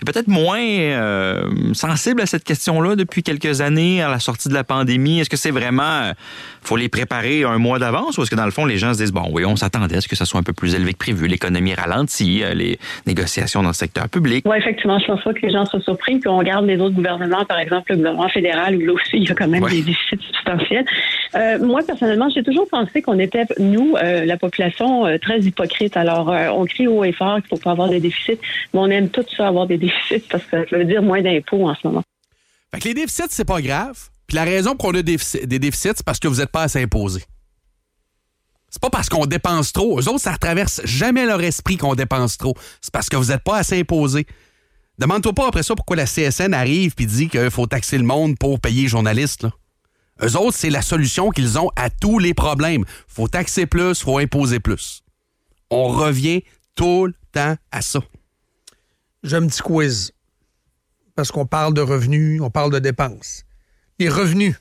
est 0.00 0.04
peut-être 0.04 0.28
moins 0.28 0.60
euh, 0.60 1.42
sensible 1.74 2.20
à 2.20 2.26
cette 2.26 2.44
question-là 2.44 2.94
depuis 2.94 3.24
quelques 3.24 3.60
années, 3.60 4.00
à 4.00 4.08
la 4.08 4.20
sortie 4.20 4.48
de 4.48 4.54
la 4.54 4.62
pandémie. 4.62 5.18
Est-ce 5.18 5.28
que 5.28 5.36
c'est 5.36 5.50
vraiment, 5.50 5.82
euh, 5.82 6.12
faut 6.62 6.76
les 6.76 6.88
préparer 6.88 7.42
un 7.42 7.58
mois 7.58 7.80
d'avance 7.80 8.18
ou 8.18 8.22
est-ce 8.22 8.30
que 8.30 8.36
dans 8.36 8.44
le 8.44 8.52
fond, 8.52 8.66
les 8.66 8.78
gens 8.78 8.94
se 8.94 8.98
disent, 8.98 9.10
bon, 9.12 9.28
oui, 9.32 9.44
on 9.44 9.56
s'attendait 9.56 9.96
à 9.96 10.00
ce 10.00 10.06
que 10.06 10.14
ça 10.14 10.24
soit 10.24 10.38
un 10.38 10.44
peu 10.44 10.52
plus 10.52 10.76
élevé 10.76 10.92
que 10.92 10.98
prévu, 10.98 11.26
l'économie 11.26 11.74
ralentit, 11.74 12.44
les 12.54 12.78
négociations 13.04 13.62
dans 13.62 13.70
le 13.70 13.74
secteur 13.74 14.08
public. 14.08 14.44
Oui, 14.46 14.56
effectivement, 14.58 15.00
je 15.00 15.06
pense 15.06 15.24
pas 15.24 15.34
que 15.34 15.40
les 15.44 15.50
gens 15.50 15.64
soient 15.66 15.80
surpris. 15.80 16.20
Puis 16.20 16.28
on 16.28 16.38
regarde 16.38 16.66
les 16.66 16.76
autres 16.78 16.94
gouvernements, 16.94 17.44
par 17.46 17.58
exemple 17.58 17.86
le 17.90 17.96
gouvernement 17.96 18.28
fédéral, 18.28 18.76
où 18.76 18.80
là 18.86 18.92
aussi, 18.92 19.16
il 19.16 19.24
y 19.28 19.30
a 19.32 19.34
quand 19.34 19.48
même 19.48 19.64
Ouais. 19.64 19.72
des 19.72 19.82
déficits 19.82 20.20
substantiels. 20.32 20.84
Euh, 21.34 21.58
moi, 21.58 21.80
personnellement, 21.86 22.28
j'ai 22.34 22.42
toujours 22.42 22.68
pensé 22.68 23.02
qu'on 23.02 23.18
était, 23.18 23.44
nous, 23.58 23.96
euh, 23.96 24.24
la 24.24 24.36
population, 24.36 25.06
euh, 25.06 25.18
très 25.18 25.40
hypocrite. 25.40 25.96
Alors, 25.96 26.28
on 26.28 26.64
crie 26.64 26.86
haut 26.86 27.04
et 27.04 27.12
fort 27.12 27.36
qu'il 27.36 27.48
faut 27.48 27.56
pas 27.56 27.72
avoir 27.72 27.88
des 27.88 28.00
déficits, 28.00 28.38
mais 28.72 28.80
on 28.80 28.90
aime 28.90 29.08
tout 29.08 29.24
ça 29.36 29.48
avoir 29.48 29.66
des 29.66 29.78
déficits 29.86 30.26
parce 30.30 30.44
que 30.44 30.68
ça 30.68 30.78
veut 30.78 30.84
dire 30.84 31.02
moins 31.02 31.22
d'impôts 31.22 31.68
en 31.68 31.74
ce 31.74 31.86
moment. 31.86 32.02
Fait 32.74 32.80
que 32.80 32.88
les 32.88 32.94
déficits, 32.94 33.28
c'est 33.30 33.44
pas 33.46 33.60
grave. 33.60 33.98
Puis 34.26 34.36
la 34.36 34.44
raison 34.44 34.76
pour 34.76 34.90
qu'on 34.90 34.98
a 34.98 35.02
des 35.02 35.16
défici- 35.16 35.46
des 35.46 35.58
déficits, 35.58 35.92
c'est 35.96 36.04
parce 36.04 36.18
que 36.18 36.28
vous 36.28 36.36
n'êtes 36.36 36.50
pas 36.50 36.62
assez 36.62 36.82
imposé. 36.82 37.22
C'est 38.68 38.82
pas 38.82 38.90
parce 38.90 39.08
qu'on 39.08 39.26
dépense 39.26 39.72
trop. 39.72 39.98
Eux 40.00 40.08
autres, 40.08 40.20
ça 40.20 40.32
ne 40.32 40.36
traverse 40.36 40.82
jamais 40.84 41.24
leur 41.24 41.40
esprit 41.42 41.76
qu'on 41.76 41.94
dépense 41.94 42.36
trop. 42.36 42.54
C'est 42.80 42.92
parce 42.92 43.08
que 43.08 43.16
vous 43.16 43.26
n'êtes 43.26 43.42
pas 43.44 43.56
assez 43.58 43.78
imposé. 43.80 44.26
Demande-toi 44.98 45.32
pas 45.32 45.48
après 45.48 45.62
ça 45.62 45.74
pourquoi 45.74 45.96
la 45.96 46.06
CSN 46.06 46.52
arrive 46.52 46.94
puis 46.94 47.06
dit 47.06 47.28
qu'il 47.28 47.50
faut 47.50 47.66
taxer 47.66 47.98
le 47.98 48.04
monde 48.04 48.36
pour 48.38 48.60
payer 48.60 48.82
les 48.82 48.88
journalistes. 48.88 49.46
Eux 50.22 50.36
autres, 50.36 50.56
c'est 50.56 50.70
la 50.70 50.82
solution 50.82 51.30
qu'ils 51.30 51.58
ont 51.58 51.70
à 51.76 51.90
tous 51.90 52.18
les 52.18 52.34
problèmes. 52.34 52.84
faut 53.06 53.28
taxer 53.28 53.66
plus, 53.66 54.02
faut 54.02 54.18
imposer 54.18 54.60
plus. 54.60 55.02
On 55.70 55.88
revient 55.88 56.42
tout 56.74 57.06
le 57.06 57.14
temps 57.32 57.56
à 57.70 57.82
ça. 57.82 58.00
J'ai 59.22 59.36
un 59.36 59.46
petit 59.46 59.62
quiz. 59.62 60.12
Parce 61.14 61.30
qu'on 61.30 61.46
parle 61.46 61.74
de 61.74 61.80
revenus, 61.80 62.40
on 62.40 62.50
parle 62.50 62.72
de 62.72 62.78
dépenses. 62.78 63.44
Les 63.98 64.08
revenus. 64.08 64.54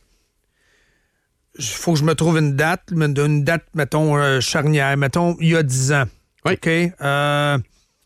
Il 1.57 1.65
faut 1.65 1.93
que 1.93 1.99
je 1.99 2.03
me 2.03 2.15
trouve 2.15 2.37
une 2.37 2.55
date, 2.55 2.83
une 2.91 3.43
date, 3.43 3.65
mettons, 3.73 4.17
euh, 4.17 4.41
charnière, 4.41 4.97
mettons, 4.97 5.37
il 5.39 5.49
y 5.49 5.55
a 5.55 5.63
10 5.63 5.93
ans. 5.93 6.05
OK? 6.45 6.67
Euh, 6.67 7.57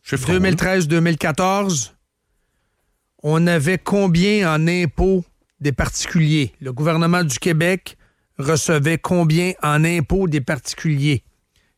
2013-2014, 0.05 1.93
on 3.23 3.47
avait 3.47 3.77
combien 3.77 4.53
en 4.53 4.67
impôts 4.67 5.23
des 5.61 5.71
particuliers? 5.71 6.53
Le 6.61 6.73
gouvernement 6.73 7.23
du 7.23 7.39
Québec 7.39 7.97
recevait 8.37 8.97
combien 8.97 9.53
en 9.61 9.83
impôts 9.83 10.27
des 10.27 10.41
particuliers? 10.41 11.23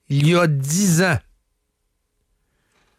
Il 0.09 0.27
y 0.27 0.35
a 0.35 0.47
10 0.47 1.03
ans. 1.03 1.17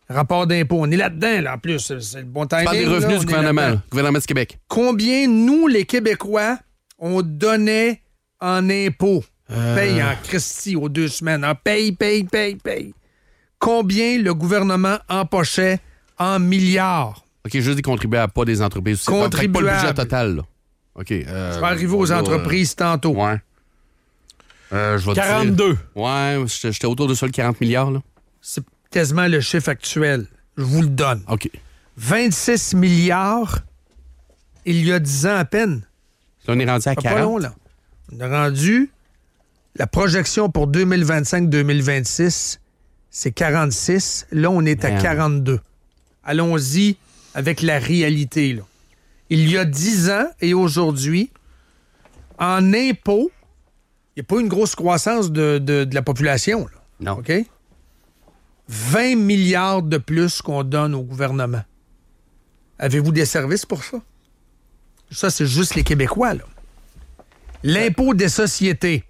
Rapport 0.09 0.47
d'impôt. 0.47 0.79
On 0.81 0.91
est 0.91 0.97
là-dedans, 0.97 1.41
là, 1.41 1.55
en 1.55 1.59
plus. 1.59 1.79
C'est 1.79 2.21
le 2.21 2.25
bon 2.25 2.47
timing. 2.47 2.65
parles 2.65 2.79
des 2.79 2.87
revenus 2.87 3.21
du 3.21 3.27
gouvernement, 3.27 3.81
gouvernement 3.91 4.19
du 4.19 4.27
Québec. 4.27 4.59
Combien, 4.69 5.29
nous, 5.29 5.69
les 5.69 5.85
Québécois, 5.85 6.59
on 6.99 7.23
donnait 7.23 8.03
en 8.41 8.69
impôts? 8.69 9.25
Euh. 9.51 9.75
Paye 9.75 10.03
en 10.03 10.15
Christie 10.23 10.77
aux 10.77 10.89
deux 10.89 11.09
semaines. 11.09 11.45
En 11.45 11.55
paye, 11.55 11.93
paye, 11.93 12.25
paye, 12.25 12.57
paye. 12.57 12.95
Combien 13.59 14.19
le 14.19 14.35
gouvernement 14.35 14.99
empochait 15.09 15.79
en 16.19 16.39
milliards? 16.39 17.25
OK, 17.45 17.53
juste 17.55 17.77
des 17.77 17.83
contribuables, 17.83 18.33
pas 18.33 18.45
des 18.45 18.63
entreprises. 18.63 19.01
C'est 19.01 19.11
pas, 19.11 19.25
le 19.25 19.29
budget 19.29 19.49
Contribuables. 19.49 19.95
total, 19.95 20.37
là. 20.37 20.43
OK. 20.95 21.11
euh, 21.13 21.55
Je 21.55 21.61
vais 21.61 21.67
arriver 21.67 21.95
aux 21.95 22.13
entreprises 22.13 22.75
tantôt. 22.75 23.15
ouais. 23.15 23.37
Euh, 24.73 24.97
je 24.99 25.05
vais 25.07 25.11
te 25.13 25.15
dire- 25.21 25.25
42. 25.25 25.79
Ouais, 25.95 26.45
j'étais 26.47 26.87
autour 26.87 27.07
de 27.07 27.15
ça, 27.15 27.27
le 27.27 27.33
40 27.33 27.61
milliards, 27.61 27.91
là. 27.91 28.01
C'est 28.41 28.65
quasiment 28.91 29.27
le 29.29 29.41
chiffre 29.41 29.69
actuel. 29.69 30.27
Je 30.57 30.63
vous 30.65 30.83
le 30.83 30.89
donne. 30.89 31.23
OK. 31.29 31.49
26 31.97 32.75
milliards 32.75 33.59
il 34.65 34.85
y 34.87 34.93
a 34.93 34.99
10 34.99 35.27
ans 35.27 35.37
à 35.37 35.45
peine. 35.45 35.83
Là, 36.47 36.55
on 36.55 36.59
est 36.59 36.65
rendu 36.71 36.89
à 36.89 36.95
Pas 36.95 37.03
40. 37.03 37.21
long, 37.21 37.39
là. 37.39 37.55
On 38.15 38.21
a 38.21 38.29
rendu 38.29 38.91
la 39.77 39.87
projection 39.87 40.51
pour 40.51 40.67
2025-2026, 40.69 42.59
c'est 43.11 43.33
46. 43.33 44.27
Là, 44.33 44.51
on 44.51 44.65
est 44.65 44.85
à 44.85 44.91
Man. 44.91 45.03
42. 45.03 45.61
Allons-y 46.25 46.97
avec 47.35 47.63
la 47.63 47.79
réalité. 47.79 48.53
Là. 48.55 48.63
Il 49.35 49.51
y 49.51 49.57
a 49.57 49.65
10 49.65 50.11
ans 50.11 50.27
et 50.41 50.53
aujourd'hui, 50.53 51.31
en 52.39 52.75
impôts, 52.75 53.31
il 54.15 54.21
n'y 54.21 54.21
a 54.21 54.25
pas 54.25 54.41
une 54.41 54.49
grosse 54.49 54.75
croissance 54.75 55.33
de, 55.33 55.59
de- 55.59 55.85
de 55.85 55.95
la 55.95 56.03
population. 56.03 56.67
Là. 56.67 57.13
Non. 57.13 57.19
OK? 57.19 57.33
20 58.69 59.17
milliards 59.17 59.83
de 59.83 59.97
plus 59.99 60.43
qu'on 60.43 60.63
donne 60.65 60.95
au 60.95 61.03
gouvernement. 61.03 61.63
Avez-vous 62.79 63.13
des 63.13 63.25
services 63.25 63.65
pour 63.67 63.83
ça? 63.85 63.99
Ça, 65.11 65.31
c'est 65.31 65.47
juste 65.47 65.75
les 65.77 65.83
Québécois, 65.85 66.35
là. 66.35 66.45
L'impôt 67.63 68.13
des 68.15 68.29
sociétés. 68.29 69.05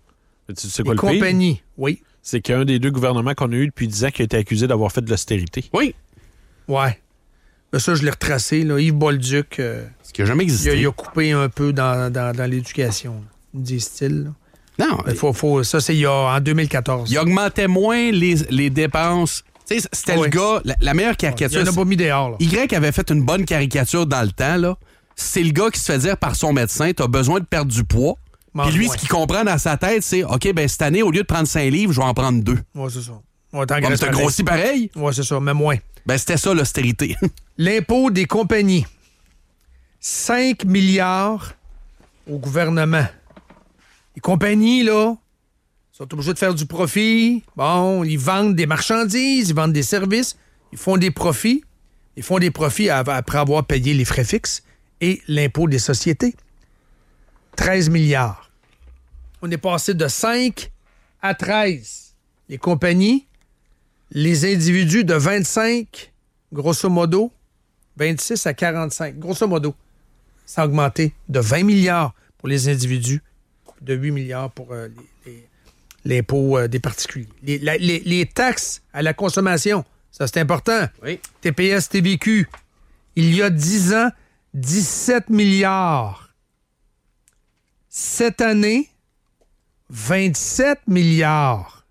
Tu 0.49 0.69
sais 0.69 0.83
quoi 0.83 0.95
Les 0.95 1.01
le 1.01 1.01
pire? 1.09 1.11
compagnies, 1.21 1.63
oui. 1.79 2.03
C'est 2.23 2.41
qu'un 2.41 2.65
des 2.65 2.79
deux 2.79 2.91
gouvernements 2.91 3.35
qu'on 3.35 3.51
a 3.53 3.57
eu 3.57 3.67
depuis 3.67 3.89
10 3.89 4.05
ans 4.05 4.11
qui 4.11 4.23
a 4.23 4.25
été 4.25 4.37
accusé 4.37 4.67
d'avoir 4.69 4.93
fait 4.93 5.01
de 5.01 5.11
l'austérité. 5.11 5.69
Oui. 5.73 5.95
Ouais. 6.69 7.01
Mais 7.73 7.79
ça, 7.79 7.95
je 7.95 8.03
l'ai 8.03 8.11
retracé, 8.11 8.63
là. 8.65 8.79
Yves 8.79 8.95
Bolduc. 8.95 9.59
euh, 9.59 9.85
Ce 10.03 10.13
qui 10.13 10.21
n'a 10.21 10.27
jamais 10.27 10.45
il, 10.45 10.51
a, 10.51 10.53
existé. 10.53 10.79
il 10.81 10.87
a 10.87 10.93
coupé 10.93 11.33
un 11.33 11.49
peu 11.49 11.73
dans, 11.73 12.13
dans- 12.13 12.35
dans 12.37 12.51
l'éducation, 12.51 13.23
disent-ils. 13.55 14.31
Non. 14.79 14.99
Faut, 15.17 15.33
faut, 15.33 15.63
ça, 15.63 15.81
c'est 15.81 15.97
il 15.97 16.07
en 16.07 16.41
2014. 16.41 17.11
Il 17.11 17.19
augmentait 17.19 17.69
moins 17.69 18.11
les, 18.11 18.35
les 18.51 18.71
dépenses. 18.71 19.45
C'était 19.67 20.17
le 20.17 20.27
gars, 20.29 20.61
la, 20.65 20.75
la 20.81 20.93
meilleure 20.95 21.13
Il 21.13 21.17
caricature. 21.17 21.63
en 21.63 21.67
a 21.67 21.73
pas 21.73 21.85
mis 21.85 21.97
dehors, 21.97 22.31
là. 22.31 22.37
Y 22.41 22.75
avait 22.75 22.93
fait 22.93 23.11
une 23.11 23.23
bonne 23.23 23.45
caricature 23.45 24.07
dans 24.07 24.23
le 24.23 24.31
temps, 24.33 24.57
là. 24.57 24.77
C'est 25.17 25.43
le 25.43 25.51
gars 25.53 25.71
qui 25.71 25.79
se 25.81 25.93
fait 25.93 25.99
dire 25.99 26.17
par 26.17 26.37
son 26.37 26.53
médecin, 26.53 26.91
t'as 26.95 27.07
besoin 27.07 27.41
de 27.41 27.45
perdre 27.45 27.71
du 27.73 27.85
poids. 27.85 28.17
Puis 28.59 28.73
lui, 28.73 28.87
moins. 28.87 28.95
ce 28.95 28.99
qu'il 29.01 29.09
comprend 29.09 29.45
dans 29.45 29.57
sa 29.57 29.79
tête, 29.79 30.03
c'est 30.03 30.25
OK, 30.25 30.53
ben 30.53 30.69
cette 30.69 30.83
année, 30.83 31.03
au 31.03 31.11
lieu 31.11 31.21
de 31.23 31.27
prendre 31.27 31.47
5 31.47 31.71
livres, 31.71 31.93
je 31.93 31.99
vais 32.01 32.07
en 32.07 32.13
prendre 32.13 32.43
2. 32.43 32.59
Ouais, 32.75 32.89
c'est 32.91 33.01
ça. 33.03 33.13
Ouais, 33.53 33.65
t'as 33.67 33.81
grossi 34.11 34.43
pareil. 34.43 34.91
Ouais, 34.97 35.13
c'est 35.15 35.23
ça, 35.23 35.39
mais 35.41 35.55
moins. 35.55 35.77
Ben, 36.05 36.19
c'était 36.19 36.37
ça, 36.37 36.53
l'austérité. 36.53 37.17
L'impôt 37.59 38.11
des 38.11 38.25
compagnies. 38.25 38.87
5 40.01 40.65
milliards 40.65 41.55
au 42.27 42.39
gouvernement. 42.39 43.07
Les 44.15 44.21
compagnies, 44.21 44.83
là, 44.83 45.15
sont 45.93 46.13
obligées 46.13 46.33
de 46.33 46.39
faire 46.39 46.55
du 46.55 46.67
profit. 46.67 47.45
Bon, 47.57 48.03
ils 48.05 48.19
vendent 48.19 48.55
des 48.55 48.67
marchandises, 48.67 49.51
ils 49.51 49.55
vendent 49.55 49.73
des 49.73 49.83
services, 49.83 50.37
ils 50.73 50.79
font 50.79 50.97
des 50.97 51.11
profits. 51.11 51.63
Ils 52.17 52.23
font 52.23 52.39
des 52.39 52.51
profits 52.51 52.91
après 52.91 53.39
avoir 53.39 53.65
payé 53.65 53.95
les 53.95 54.05
frais 54.05 54.25
fixes 54.25 54.63
et 55.01 55.23
l'impôt 55.29 55.67
des 55.67 55.79
sociétés. 55.79 56.35
13 57.57 57.91
milliards. 57.91 58.51
On 59.41 59.51
est 59.51 59.59
passé 59.59 59.95
de 59.95 60.07
5 60.07 60.71
à 61.23 61.35
13. 61.35 62.15
Les 62.49 62.59
compagnies, 62.59 63.27
les 64.11 64.53
individus 64.53 65.05
de 65.05 65.15
25, 65.15 66.13
grosso 66.53 66.89
modo, 66.91 67.33
26 67.97 68.47
à 68.47 68.55
45, 68.55 69.19
grosso 69.19 69.47
modo. 69.47 69.75
Ça 70.47 70.63
a 70.63 70.67
augmenté 70.67 71.15
de 71.29 71.41
20 71.41 71.63
milliards 71.65 72.15
pour 72.39 72.49
les 72.49 72.69
individus, 72.69 73.23
de 73.81 73.95
8 73.95 74.11
milliards 74.11 74.51
pour 74.51 74.73
euh, 74.73 74.89
les- 75.27 75.33
les- 75.33 75.49
l'impôt 76.17 76.59
euh, 76.59 76.69
des 76.69 76.81
particuliers. 76.81 77.29
Les, 77.43 77.59
la- 77.59 77.77
les- 77.79 78.01
les 78.01 78.27
taxes 78.27 78.83
à 78.93 79.03
la 79.03 79.15
consommation, 79.15 79.85
ça 80.11 80.27
c'est 80.27 80.41
important. 80.41 80.87
TPS, 81.41 81.89
TVQ, 81.89 82.49
il 83.17 83.35
y 83.35 83.43
a 83.43 83.51
10 83.51 83.95
ans, 83.95 84.11
17 84.55 85.29
milliards. 85.31 86.31
Cette 87.89 88.41
année, 88.41 88.89
27 89.91 90.81
milliards. 90.89 91.87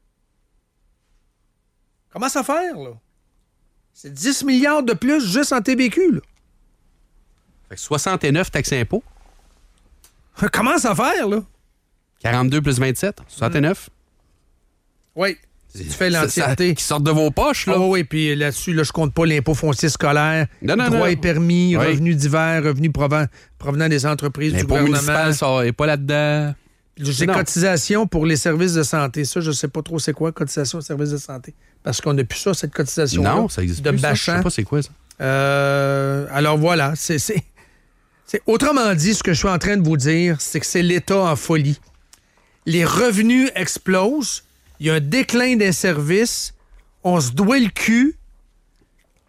Comment 2.12 2.28
ça 2.30 2.44
faire, 2.44 2.76
là? 2.76 2.90
C'est 4.04 4.12
10 4.12 4.46
milliards 4.46 4.82
de 4.82 4.94
plus 4.94 5.24
juste 5.32 5.54
en 5.54 5.62
TBQ, 5.62 6.14
là. 6.14 6.20
Fait 7.70 7.76
que 7.76 7.82
69 7.82 8.50
taxes 8.50 8.74
impôts. 8.74 9.04
Comment 10.52 10.80
ça 10.80 10.96
faire, 10.96 11.28
là? 11.28 11.44
42 12.22 12.62
plus 12.64 12.80
27, 12.80 13.20
69. 13.28 13.90
Oui. 15.16 15.38
Tu 15.76 15.84
fais 15.84 16.10
l'entièreté. 16.10 16.74
Qui 16.74 16.84
sortent 16.84 17.04
de 17.04 17.12
vos 17.12 17.30
poches, 17.30 17.68
là. 17.68 17.76
Ah 17.78 17.80
oui, 17.82 18.04
puis 18.04 18.36
là-dessus, 18.36 18.74
là, 18.74 18.82
je 18.82 18.92
compte 18.92 19.14
pas 19.14 19.28
l'impôt 19.28 19.54
foncier 19.54 19.88
scolaire, 19.88 20.48
Non, 20.64 20.76
non, 20.76 20.86
droits 20.88 21.00
non. 21.02 21.06
et 21.06 21.16
permis, 21.16 21.78
Oui. 21.78 21.86
revenus 21.86 22.18
divers, 22.18 22.64
revenus 22.64 22.90
proven- 22.92 23.28
provenant 23.60 23.88
des 23.88 24.08
entreprises 24.08 24.52
du 24.54 24.58
L'impôt 24.62 24.70
gouvernement. 24.70 24.94
municipal, 24.98 25.36
ça 25.36 25.64
n'est 25.64 25.72
pas 25.74 25.86
là-dedans. 25.86 26.56
J'ai 27.04 27.26
cotisation 27.28 28.06
pour 28.08 28.26
les 28.26 28.36
services 28.36 28.74
de 28.74 28.84
santé. 28.84 29.26
Ça, 29.26 29.40
je 29.42 29.52
sais 29.52 29.68
pas 29.68 29.82
trop 29.82 29.98
c'est 30.00 30.14
quoi, 30.14 30.32
cotisation 30.32 30.78
aux 30.80 30.82
services 30.82 31.10
de 31.12 31.18
santé. 31.18 31.54
Parce 31.84 32.00
qu'on 32.00 32.14
n'a 32.14 32.24
plus 32.24 32.38
ça, 32.40 32.54
cette 32.54 32.74
cotisation 32.74 33.24
Non, 33.24 33.50
ça 33.50 33.64
existe 33.64 33.82
de 33.82 33.90
plus, 33.90 34.00
ça. 34.00 34.08
Je 34.14 34.26
Bachan. 34.26 34.38
sais 34.38 34.44
pas 34.44 34.50
c'est 34.50 34.64
quoi, 34.64 34.82
ça. 34.84 34.90
Euh, 35.22 36.28
alors 36.32 36.58
voilà, 36.58 36.94
c'est- 36.96 37.18
Autrement 38.46 38.94
dit, 38.96 39.14
ce 39.14 39.24
que 39.24 39.34
je 39.34 39.40
suis 39.40 39.48
en 39.50 39.58
train 39.58 39.76
de 39.78 39.84
vous 39.84 39.98
dire, 39.98 40.38
c'est 40.40 40.60
que 40.62 40.66
c'est 40.66 40.82
l'État 40.84 41.18
en 41.20 41.36
folie. 41.36 41.80
Les 42.66 42.86
revenus 42.86 43.50
explosent, 43.56 44.44
il 44.80 44.88
y 44.88 44.90
a 44.90 44.94
un 44.96 45.00
déclin 45.02 45.58
des 45.58 45.72
services, 45.74 46.54
on 47.04 47.20
se 47.20 47.32
doit 47.32 47.60
le 47.60 47.68
cul, 47.70 48.16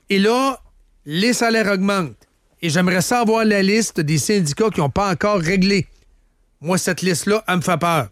et 0.09 0.19
là, 0.19 0.61
les 1.05 1.33
salaires 1.33 1.73
augmentent. 1.73 2.15
Et 2.61 2.71
j'aimerais 2.71 3.01
savoir 3.01 3.45
la 3.45 3.61
liste 3.63 4.01
des 4.01 4.19
syndicats 4.19 4.71
qui 4.71 4.79
n'ont 4.81 4.91
pas 4.91 5.11
encore 5.11 5.41
réglé. 5.41 5.89
Moi, 6.65 6.79
cette 6.79 7.03
liste-là, 7.03 7.43
elle 7.49 7.57
me 7.57 7.61
fait 7.61 7.77
peur. 7.77 8.07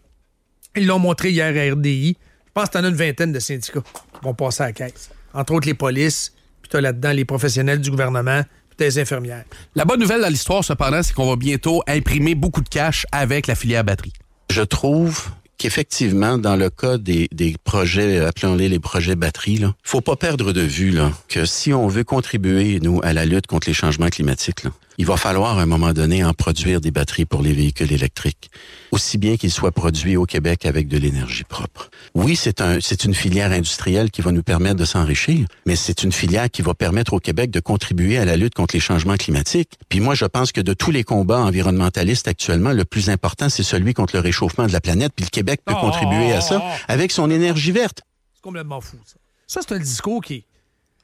Ils 0.75 0.85
l'ont 0.85 0.99
montré 0.99 1.31
hier 1.31 1.55
à 1.55 1.73
RDI. 1.73 2.17
Je 2.19 2.51
pense 2.53 2.65
que 2.65 2.73
t'en 2.73 2.83
as 2.83 2.89
une 2.89 2.95
vingtaine 2.95 3.31
de 3.31 3.39
syndicats 3.39 3.79
qui 3.79 4.25
vont 4.25 4.33
passer 4.33 4.63
à 4.63 4.65
la 4.65 4.73
caisse. 4.73 5.09
Entre 5.33 5.53
autres, 5.53 5.67
les 5.67 5.73
polices, 5.73 6.33
puis 6.61 6.69
t'as 6.69 6.81
là-dedans 6.81 7.13
les 7.13 7.23
professionnels 7.23 7.79
du 7.79 7.89
gouvernement, 7.89 8.41
puis 8.75 8.85
les 8.85 8.99
infirmières. 8.99 9.45
La 9.73 9.85
bonne 9.85 10.01
nouvelle 10.01 10.19
dans 10.19 10.27
l'histoire, 10.27 10.65
cependant, 10.65 11.01
c'est 11.01 11.13
qu'on 11.13 11.29
va 11.29 11.37
bientôt 11.37 11.81
imprimer 11.87 12.35
beaucoup 12.35 12.59
de 12.59 12.67
cash 12.67 13.05
avec 13.13 13.47
la 13.47 13.55
filière 13.55 13.85
batterie. 13.85 14.11
Je 14.49 14.63
trouve 14.63 15.29
qu'effectivement, 15.57 16.37
dans 16.37 16.57
le 16.57 16.69
cas 16.69 16.97
des, 16.97 17.29
des 17.31 17.55
projets, 17.63 18.19
appelons-les 18.19 18.67
les 18.67 18.79
projets 18.79 19.15
batteries, 19.15 19.61
il 19.61 19.71
faut 19.83 20.01
pas 20.01 20.17
perdre 20.17 20.51
de 20.51 20.61
vue 20.61 20.91
là, 20.91 21.13
que 21.29 21.45
si 21.45 21.71
on 21.71 21.87
veut 21.87 22.03
contribuer, 22.03 22.81
nous, 22.81 22.99
à 23.01 23.13
la 23.13 23.25
lutte 23.25 23.47
contre 23.47 23.69
les 23.69 23.73
changements 23.73 24.09
climatiques, 24.09 24.63
là, 24.63 24.71
il 24.97 25.05
va 25.05 25.17
falloir 25.17 25.57
à 25.57 25.61
un 25.61 25.65
moment 25.65 25.93
donné 25.93 26.23
en 26.23 26.33
produire 26.33 26.81
des 26.81 26.91
batteries 26.91 27.25
pour 27.25 27.41
les 27.41 27.53
véhicules 27.53 27.91
électriques, 27.91 28.51
aussi 28.91 29.17
bien 29.17 29.37
qu'ils 29.37 29.51
soient 29.51 29.71
produits 29.71 30.17
au 30.17 30.25
Québec 30.25 30.65
avec 30.65 30.87
de 30.87 30.97
l'énergie 30.97 31.43
propre. 31.43 31.89
Oui, 32.13 32.35
c'est 32.35 32.61
un, 32.61 32.79
c'est 32.81 33.03
une 33.05 33.13
filière 33.13 33.51
industrielle 33.51 34.11
qui 34.11 34.21
va 34.21 34.31
nous 34.31 34.43
permettre 34.43 34.75
de 34.75 34.85
s'enrichir, 34.85 35.47
mais 35.65 35.75
c'est 35.75 36.03
une 36.03 36.11
filière 36.11 36.49
qui 36.49 36.61
va 36.61 36.73
permettre 36.73 37.13
au 37.13 37.19
Québec 37.19 37.51
de 37.51 37.59
contribuer 37.59 38.17
à 38.17 38.25
la 38.25 38.37
lutte 38.37 38.55
contre 38.55 38.75
les 38.75 38.81
changements 38.81 39.15
climatiques. 39.15 39.71
Puis 39.89 39.99
moi, 39.99 40.15
je 40.15 40.25
pense 40.25 40.51
que 40.51 40.61
de 40.61 40.73
tous 40.73 40.91
les 40.91 41.03
combats 41.03 41.39
environnementalistes 41.39 42.27
actuellement, 42.27 42.71
le 42.71 42.85
plus 42.85 43.09
important, 43.09 43.49
c'est 43.49 43.63
celui 43.63 43.93
contre 43.93 44.15
le 44.15 44.21
réchauffement 44.21 44.67
de 44.67 44.73
la 44.73 44.81
planète. 44.81 45.13
Puis 45.15 45.25
le 45.25 45.29
Québec 45.29 45.61
peut 45.65 45.75
contribuer 45.75 46.33
à 46.33 46.41
ça 46.41 46.61
avec 46.87 47.11
son 47.11 47.29
énergie 47.31 47.71
verte. 47.71 48.01
C'est 48.35 48.41
complètement 48.41 48.81
fou, 48.81 48.97
ça. 49.05 49.15
Ça, 49.47 49.59
c'est 49.67 49.75
un 49.75 49.79
discours 49.79 50.21
qui. 50.21 50.45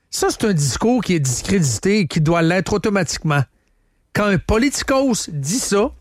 Ça, 0.10 0.28
c'est 0.30 0.46
un 0.46 0.54
discours 0.54 1.04
qui 1.04 1.14
est 1.14 1.20
discrédité 1.20 2.00
et 2.00 2.08
qui 2.08 2.22
doit 2.22 2.42
l'être 2.42 2.72
automatiquement. 2.72 3.44
Quand 4.18 4.26
un 4.26 4.38
politicos 4.38 5.30
dit 5.32 5.60
ça, 5.60 5.92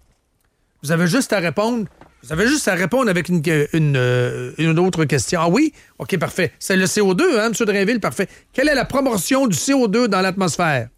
vous 0.82 0.90
avez 0.92 1.06
juste 1.06 1.32
à 1.32 1.38
répondre. 1.38 1.87
Vous 2.23 2.32
avez 2.32 2.49
juste 2.49 2.66
à 2.66 2.75
répondre 2.75 3.08
avec 3.08 3.28
une, 3.28 3.40
une, 3.73 3.96
euh, 3.96 4.52
une 4.58 4.78
autre 4.78 5.04
question. 5.04 5.40
Ah 5.40 5.49
oui? 5.49 5.73
OK, 5.99 6.16
parfait. 6.18 6.52
C'est 6.58 6.76
le 6.76 6.87
CO2, 6.87 7.23
hein, 7.38 7.52
M. 7.56 7.66
Drainville? 7.66 8.00
Parfait. 8.00 8.26
Quelle 8.52 8.68
est 8.68 8.75
la 8.75 8.85
proportion 8.85 9.46
du 9.46 9.56
CO2 9.56 10.08
dans 10.08 10.20
l'atmosphère? 10.23 10.88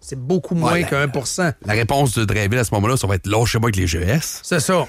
C'est 0.00 0.18
beaucoup 0.18 0.54
moins 0.56 0.72
Ouais, 0.72 0.82
que 0.84 0.94
1% 1.06 1.52
La 1.64 1.72
réponse 1.74 2.14
de 2.18 2.24
Drainville 2.24 2.58
à 2.58 2.64
ce 2.64 2.74
moment-là, 2.74 2.96
ça 2.96 3.06
va 3.06 3.14
être 3.14 3.26
lâchez-moi 3.28 3.70
avec 3.72 3.76
les 3.76 3.86
GS. 3.86 4.40
C'est 4.42 4.60
ça. 4.60 4.86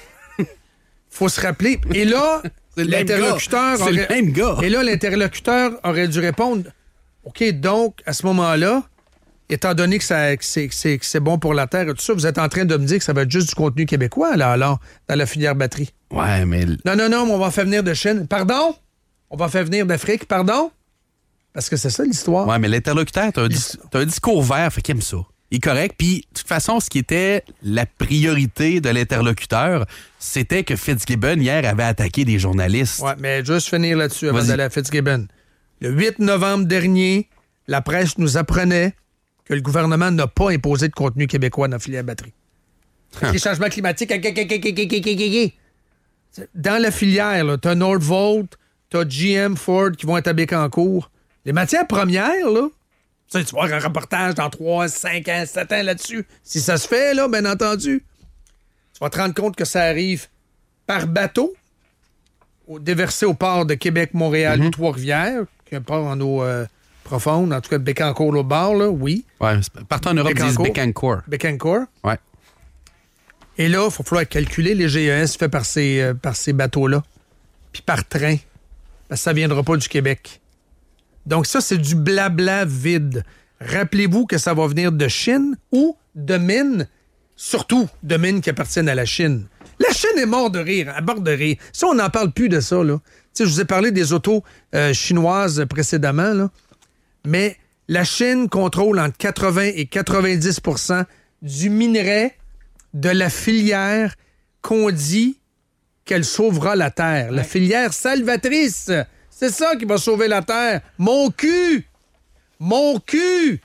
Faut 1.09 1.29
se 1.29 1.39
rappeler. 1.39 1.79
Et 1.93 2.03
là, 2.03 2.41
l'interlocuteur 2.77 3.79
aurait- 3.81 4.07
même 4.09 4.31
gars. 4.31 4.57
Et 4.63 4.69
là, 4.69 4.83
l'interlocuteur 4.83 5.73
aurait 5.83 6.07
dû 6.07 6.19
répondre 6.19 6.63
OK, 7.23 7.43
donc, 7.53 7.99
à 8.05 8.13
ce 8.13 8.25
moment-là, 8.25 8.83
étant 9.49 9.73
donné 9.73 9.97
que, 9.99 10.03
ça- 10.03 10.35
que 10.37 10.43
c'est, 10.43 11.19
bon 11.19 11.37
pour 11.37 11.53
la 11.53 11.67
Terre 11.67 11.89
et 11.89 11.93
tout 11.93 12.01
ça, 12.01 12.13
vous 12.13 12.25
êtes 12.25 12.37
en 12.37 12.49
train 12.49 12.65
de 12.65 12.75
me 12.77 12.85
dire 12.85 12.97
que 12.99 13.03
ça 13.03 13.13
va 13.13 13.21
être 13.23 13.31
juste 13.31 13.49
du 13.49 13.55
contenu 13.55 13.85
québécois, 13.85 14.35
là, 14.37 14.51
alors, 14.51 14.79
dans 15.07 15.15
la 15.15 15.25
filière 15.25 15.55
batterie. 15.55 15.93
Ouais, 16.11 16.45
mais. 16.45 16.65
Non, 16.85 16.95
non, 16.95 17.09
non, 17.09 17.25
mais 17.25 17.31
on 17.33 17.39
va 17.39 17.51
faire 17.51 17.65
venir 17.65 17.83
de 17.83 17.93
Chine. 17.93 18.27
Pardon? 18.27 18.75
On 19.29 19.37
va 19.37 19.47
faire 19.49 19.65
venir 19.65 19.85
d'Afrique. 19.85 20.25
Pardon? 20.25 20.71
Parce 21.53 21.69
que 21.69 21.77
c'est 21.77 21.89
ça 21.89 22.03
l'histoire. 22.03 22.47
Ouais, 22.47 22.59
mais 22.59 22.67
l'interlocuteur, 22.67 23.31
t'as 23.33 23.43
un, 23.43 23.47
dis- 23.47 23.77
un 23.93 24.05
discours 24.05 24.43
vert, 24.43 24.71
fait 24.73 24.81
qu'il 24.81 24.95
aime 24.95 25.01
ça. 25.01 25.17
Il 25.51 25.57
est 25.57 25.61
correct. 25.61 25.95
Puis, 25.97 26.25
de 26.33 26.39
toute 26.39 26.47
façon, 26.47 26.79
ce 26.79 26.89
qui 26.89 26.97
était 26.99 27.43
la 27.63 27.85
priorité 27.85 28.81
de 28.81 28.89
l'interlocuteur, 28.89 29.85
c'était 30.19 30.63
que 30.63 30.75
Fitzgibbon, 30.75 31.39
hier, 31.39 31.63
avait 31.69 31.83
attaqué 31.83 32.25
des 32.25 32.39
journalistes. 32.39 32.99
Ouais, 33.01 33.13
mais 33.19 33.45
juste 33.45 33.69
finir 33.69 33.97
là-dessus 33.97 34.27
avant 34.29 34.43
d'aller 34.43 34.63
à 34.63 34.69
Fitzgibbon. 34.69 35.27
Le 35.81 35.91
8 35.91 36.19
novembre 36.19 36.65
dernier, 36.65 37.29
la 37.67 37.81
presse 37.81 38.17
nous 38.17 38.37
apprenait 38.37 38.95
que 39.45 39.53
le 39.53 39.61
gouvernement 39.61 40.11
n'a 40.11 40.27
pas 40.27 40.51
imposé 40.51 40.87
de 40.87 40.93
contenu 40.93 41.27
québécois 41.27 41.67
dans 41.67 41.75
la 41.75 41.79
filière 41.79 42.03
batterie. 42.03 42.33
Hein. 43.21 43.31
Les 43.31 43.39
changements 43.39 43.69
climatiques, 43.69 44.11
dans 46.53 46.81
la 46.81 46.91
filière, 46.91 47.45
tu 47.61 47.67
as 47.67 47.75
Nordvolt, 47.75 48.51
tu 48.89 48.97
as 48.97 49.05
GM, 49.05 49.55
Ford 49.55 49.91
qui 49.91 50.05
vont 50.05 50.17
être 50.17 50.27
à 50.27 50.33
Bécancourt. 50.33 51.09
Les 51.45 51.53
matières 51.53 51.87
premières, 51.87 52.49
là, 52.49 52.67
tu 53.31 53.37
vas 53.37 53.63
avoir 53.63 53.73
un 53.73 53.79
reportage 53.79 54.35
dans 54.35 54.49
3, 54.49 54.87
5 54.89 55.27
ans, 55.29 55.43
7 55.45 55.71
ans 55.71 55.83
là-dessus. 55.83 56.25
Si 56.43 56.59
ça 56.59 56.77
se 56.77 56.87
fait, 56.87 57.13
là, 57.13 57.27
bien 57.27 57.45
entendu, 57.45 58.03
tu 58.93 58.99
vas 58.99 59.09
te 59.09 59.17
rendre 59.17 59.33
compte 59.33 59.55
que 59.55 59.65
ça 59.65 59.83
arrive 59.83 60.27
par 60.85 61.07
bateau, 61.07 61.53
au- 62.67 62.79
déversé 62.79 63.25
au 63.25 63.33
port 63.33 63.65
de 63.65 63.75
Québec, 63.75 64.13
Montréal 64.13 64.59
ou 64.61 64.69
Trois-Rivières, 64.71 65.43
qui 65.65 65.75
est 65.75 65.77
un 65.77 65.81
port 65.81 66.05
en 66.05 66.19
eau 66.19 66.43
euh, 66.43 66.65
profonde, 67.05 67.53
en 67.53 67.61
tout 67.61 67.69
cas 67.69 67.77
Bécancourt 67.77 68.35
au 68.35 68.43
bord, 68.43 68.75
là, 68.75 68.89
oui. 68.89 69.23
C'est- 69.61 69.83
partout 69.85 70.09
en 70.09 70.13
Europe, 70.15 70.33
ils 70.35 70.43
disent 70.43 70.57
Bécancourt. 70.57 71.19
Bécancourt. 71.27 71.85
Ouais. 72.03 72.17
Et 73.57 73.69
là, 73.69 73.79
il 73.79 73.83
va 73.85 74.03
falloir 74.03 74.27
calculer 74.27 74.75
les 74.75 74.89
GES 74.89 75.37
faits 75.37 75.49
par 75.51 75.65
ces, 75.65 76.01
euh, 76.01 76.13
par 76.13 76.35
ces 76.35 76.51
bateaux-là, 76.51 77.01
puis 77.71 77.81
par 77.81 78.05
train, 78.05 78.35
parce 79.07 79.21
que 79.21 79.23
ça 79.23 79.31
ne 79.31 79.37
viendra 79.37 79.63
pas 79.63 79.77
du 79.77 79.87
Québec. 79.87 80.41
Donc 81.25 81.45
ça, 81.45 81.61
c'est 81.61 81.77
du 81.77 81.95
blabla 81.95 82.65
vide. 82.65 83.23
Rappelez-vous 83.61 84.25
que 84.25 84.37
ça 84.37 84.53
va 84.53 84.67
venir 84.67 84.91
de 84.91 85.07
Chine 85.07 85.55
ou 85.71 85.95
de 86.15 86.37
mines, 86.37 86.87
surtout 87.37 87.87
de 88.03 88.17
mines 88.17 88.41
qui 88.41 88.49
appartiennent 88.49 88.89
à 88.89 88.95
la 88.95 89.05
Chine. 89.05 89.45
La 89.79 89.91
Chine 89.93 90.17
est 90.17 90.25
morte 90.25 90.53
de 90.53 90.59
rire, 90.59 90.93
à 90.95 91.01
bord 91.01 91.21
de 91.21 91.31
rire. 91.31 91.57
Ça, 91.71 91.87
on 91.87 91.95
n'en 91.95 92.09
parle 92.09 92.31
plus 92.31 92.49
de 92.49 92.59
ça. 92.59 92.83
Là. 92.83 92.97
Tu 93.33 93.43
sais, 93.43 93.45
je 93.45 93.49
vous 93.53 93.61
ai 93.61 93.65
parlé 93.65 93.91
des 93.91 94.13
autos 94.13 94.43
euh, 94.73 94.93
chinoises 94.93 95.65
précédemment, 95.69 96.33
là. 96.33 96.49
Mais 97.25 97.57
la 97.87 98.03
Chine 98.03 98.49
contrôle 98.49 98.99
entre 98.99 99.17
80 99.17 99.61
et 99.75 99.85
90% 99.85 101.05
du 101.41 101.69
minerai 101.69 102.33
de 102.93 103.09
la 103.09 103.29
filière 103.29 104.15
qu'on 104.61 104.89
dit 104.89 105.37
qu'elle 106.05 106.25
sauvera 106.25 106.75
la 106.75 106.91
Terre. 106.91 107.31
La 107.31 107.43
filière 107.43 107.93
salvatrice. 107.93 108.91
C'est 109.29 109.51
ça 109.51 109.75
qui 109.75 109.85
va 109.85 109.97
sauver 109.97 110.27
la 110.27 110.41
Terre. 110.41 110.81
Mon 110.97 111.29
cul! 111.29 111.85
Mon 112.59 112.99
cul! 112.99 113.61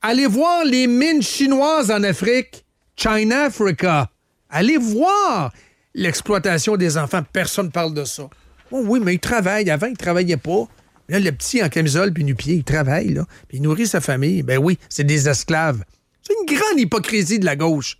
Allez 0.00 0.26
voir 0.26 0.64
les 0.64 0.86
mines 0.86 1.22
chinoises 1.22 1.90
en 1.90 2.02
Afrique. 2.02 2.64
China 2.96 3.44
Africa. 3.44 4.10
Allez 4.48 4.78
voir 4.78 5.52
l'exploitation 5.94 6.76
des 6.76 6.96
enfants. 6.96 7.22
Personne 7.32 7.66
ne 7.66 7.70
parle 7.70 7.92
de 7.92 8.04
ça. 8.04 8.28
Oh 8.70 8.82
oui, 8.86 9.00
mais 9.00 9.14
il 9.14 9.20
travaille. 9.20 9.70
Avant, 9.70 9.86
il 9.86 9.92
ne 9.92 9.96
travaillait 9.96 10.36
pas. 10.36 10.66
Là, 11.08 11.20
le 11.20 11.30
petit 11.32 11.62
en 11.62 11.68
camisole 11.68 12.12
puis 12.12 12.24
nu-pied, 12.24 12.54
il 12.54 12.64
travaille, 12.64 13.14
là. 13.14 13.24
Puis 13.48 13.58
il 13.58 13.62
nourrit 13.62 13.86
sa 13.86 14.00
famille. 14.00 14.42
Ben 14.42 14.58
oui, 14.58 14.78
c'est 14.88 15.04
des 15.04 15.28
esclaves. 15.28 15.84
C'est 16.22 16.34
une 16.40 16.56
grande 16.56 16.80
hypocrisie 16.80 17.38
de 17.38 17.44
la 17.44 17.54
gauche. 17.54 17.98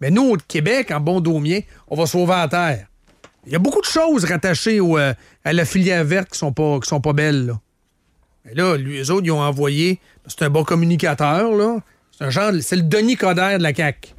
Mais 0.00 0.10
nous, 0.10 0.32
au 0.32 0.36
Québec, 0.36 0.90
en 0.90 1.00
bon 1.00 1.20
domien, 1.20 1.60
on 1.88 1.96
va 1.96 2.06
sauver 2.06 2.32
la 2.32 2.48
terre. 2.48 2.86
Il 3.46 3.52
y 3.52 3.56
a 3.56 3.58
beaucoup 3.58 3.80
de 3.80 3.86
choses 3.86 4.24
rattachées 4.24 4.80
euh, 4.80 5.14
à 5.44 5.52
la 5.52 5.64
filière 5.64 6.04
verte 6.04 6.30
qui 6.30 6.38
sont 6.38 6.52
pas, 6.52 6.80
qui 6.80 6.88
sont 6.88 7.00
pas 7.00 7.12
belles. 7.12 7.54
Mais 8.44 8.54
là, 8.54 8.76
lui, 8.76 8.98
eux 8.98 9.10
autres, 9.10 9.26
ils 9.26 9.30
ont 9.30 9.40
envoyé. 9.40 10.00
C'est 10.26 10.42
un 10.42 10.50
bon 10.50 10.64
communicateur, 10.64 11.52
là. 11.52 11.78
C'est 12.10 12.24
un 12.24 12.30
genre. 12.30 12.52
C'est 12.60 12.76
le 12.76 12.82
Denis 12.82 13.16
Coderre 13.16 13.58
de 13.58 13.62
la 13.62 13.74
CAQ. 13.74 14.14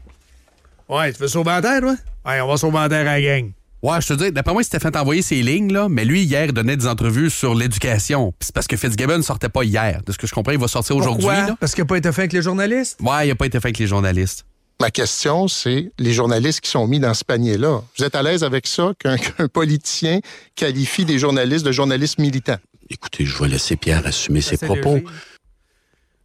Ouais, 0.89 1.11
tu 1.13 1.19
veux 1.19 1.27
sauver 1.27 1.51
la 1.51 1.61
terre, 1.61 1.81
toi? 1.81 1.95
Ouais, 2.25 2.41
on 2.41 2.47
va 2.47 2.57
sauver 2.57 2.79
la 2.79 2.89
terre 2.89 3.01
à 3.01 3.19
la 3.19 3.21
gang. 3.21 3.51
Ouais, 3.83 3.99
je 3.99 4.07
te 4.09 4.13
dis, 4.13 4.31
d'après 4.31 4.53
moi, 4.53 4.61
il 4.61 4.65
s'était 4.65 4.79
fait 4.79 4.95
envoyer 4.95 5.21
ses 5.23 5.41
lignes, 5.41 5.73
là, 5.73 5.87
mais 5.89 6.05
lui, 6.05 6.21
hier, 6.23 6.45
il 6.45 6.51
donnait 6.53 6.77
des 6.77 6.85
entrevues 6.85 7.31
sur 7.31 7.55
l'éducation. 7.55 8.31
Puis 8.37 8.45
C'est 8.47 8.53
parce 8.53 8.67
que 8.67 8.77
Fitzgibbon 8.77 9.17
ne 9.17 9.23
sortait 9.23 9.49
pas 9.49 9.63
hier. 9.63 10.01
De 10.05 10.11
ce 10.11 10.17
que 10.19 10.27
je 10.27 10.33
comprends, 10.33 10.51
il 10.51 10.59
va 10.59 10.67
sortir 10.67 10.95
aujourd'hui. 10.95 11.27
Parce 11.59 11.73
qu'il 11.73 11.83
n'a 11.83 11.87
pas 11.87 11.97
été 11.97 12.11
fait 12.11 12.21
avec 12.21 12.33
les 12.33 12.43
journalistes? 12.43 12.99
Ouais, 13.01 13.25
il 13.25 13.29
n'a 13.29 13.35
pas 13.35 13.47
été 13.47 13.59
fait 13.59 13.67
avec 13.69 13.79
les 13.79 13.87
journalistes. 13.87 14.45
Ma 14.79 14.91
question, 14.91 15.47
c'est 15.47 15.91
les 15.99 16.13
journalistes 16.13 16.61
qui 16.61 16.69
sont 16.69 16.87
mis 16.87 16.99
dans 16.99 17.13
ce 17.13 17.23
panier-là. 17.23 17.81
Vous 17.97 18.03
êtes 18.03 18.15
à 18.15 18.21
l'aise 18.23 18.43
avec 18.43 18.65
ça 18.67 18.93
qu'un 18.99 19.17
politicien 19.53 20.19
qualifie 20.55 21.05
des 21.05 21.17
journalistes 21.19 21.65
de 21.65 21.71
journalistes 21.71 22.19
militants? 22.19 22.57
Écoutez, 22.89 23.25
je 23.25 23.41
vais 23.41 23.47
laisser 23.49 23.75
Pierre 23.77 24.05
assumer 24.05 24.41
ses 24.41 24.57
C'est 24.57 24.65
propos. 24.65 24.95
léger. 24.95 25.05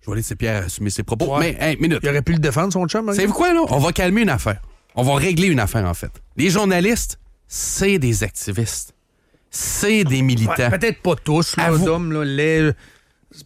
Je 0.05 0.11
vais 0.11 0.17
laisser 0.17 0.37
Pierre 0.37 0.65
assumer 0.65 0.91
ses 0.91 1.03
propos. 1.03 1.37
Ouais. 1.37 1.57
Mais, 1.61 1.71
hey, 1.71 1.77
minute. 1.81 2.01
Il 2.03 2.09
aurait 2.09 2.23
pu 2.23 2.33
le 2.33 2.39
défendre, 2.39 2.73
son 2.73 2.87
chum. 2.87 3.13
Savez-vous 3.13 3.33
quoi, 3.35 3.53
là? 3.53 3.61
On 3.69 3.79
va 3.79 3.93
calmer 3.93 4.23
une 4.23 4.31
affaire. 4.31 4.61
On 4.95 5.03
va 5.03 5.15
régler 5.17 5.49
une 5.49 5.61
affaire, 5.61 5.85
en 5.87 5.95
fait. 5.95 6.11
Les 6.37 6.49
journalistes, 6.49 7.19
c'est 7.49 7.99
des 7.99 8.23
activistes. 8.25 8.93
C'est 9.51 10.05
des 10.05 10.23
militants. 10.23 10.53
Ouais, 10.59 10.71
Peut-être 10.79 11.01
pas 11.03 11.15
tous, 11.23 11.57
là, 11.57 11.71
là, 11.71 12.25
les- 12.25 12.73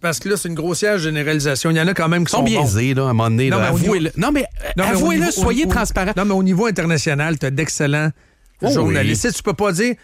parce 0.00 0.18
que 0.18 0.28
là, 0.28 0.36
c'est 0.36 0.48
une 0.48 0.54
grossière 0.54 0.98
généralisation. 0.98 1.70
Il 1.70 1.76
y 1.76 1.80
en 1.80 1.86
a 1.86 1.94
quand 1.94 2.08
même 2.08 2.24
qui 2.24 2.30
sont 2.32 2.42
biaisés, 2.42 2.94
là, 2.94 3.02
à 3.02 3.04
un 3.06 3.12
moment 3.12 3.30
donné. 3.30 3.50
Non, 3.50 3.58
là. 3.58 3.70
mais 3.72 3.78
Avouez-le. 3.78 4.10
Non, 4.16 4.30
mais, 4.32 4.46
Non, 4.76 4.84
mais 4.84 4.92
au 4.92 4.96
avouez-le, 4.96 5.20
niveau- 5.26 5.32
soyez 5.42 5.66
transparents. 5.68 6.12
Non, 6.16 6.24
mais 6.24 6.34
au 6.34 6.42
niveau 6.42 6.66
international, 6.66 7.38
tu 7.38 7.46
as 7.46 7.50
d'excellents 7.50 8.10
Oh 8.62 8.70
journalistes. 8.70 9.24
oui. 9.24 9.32
Tu 9.32 9.42
peux 9.42 9.54
pas 9.54 9.72
dire 9.72 9.94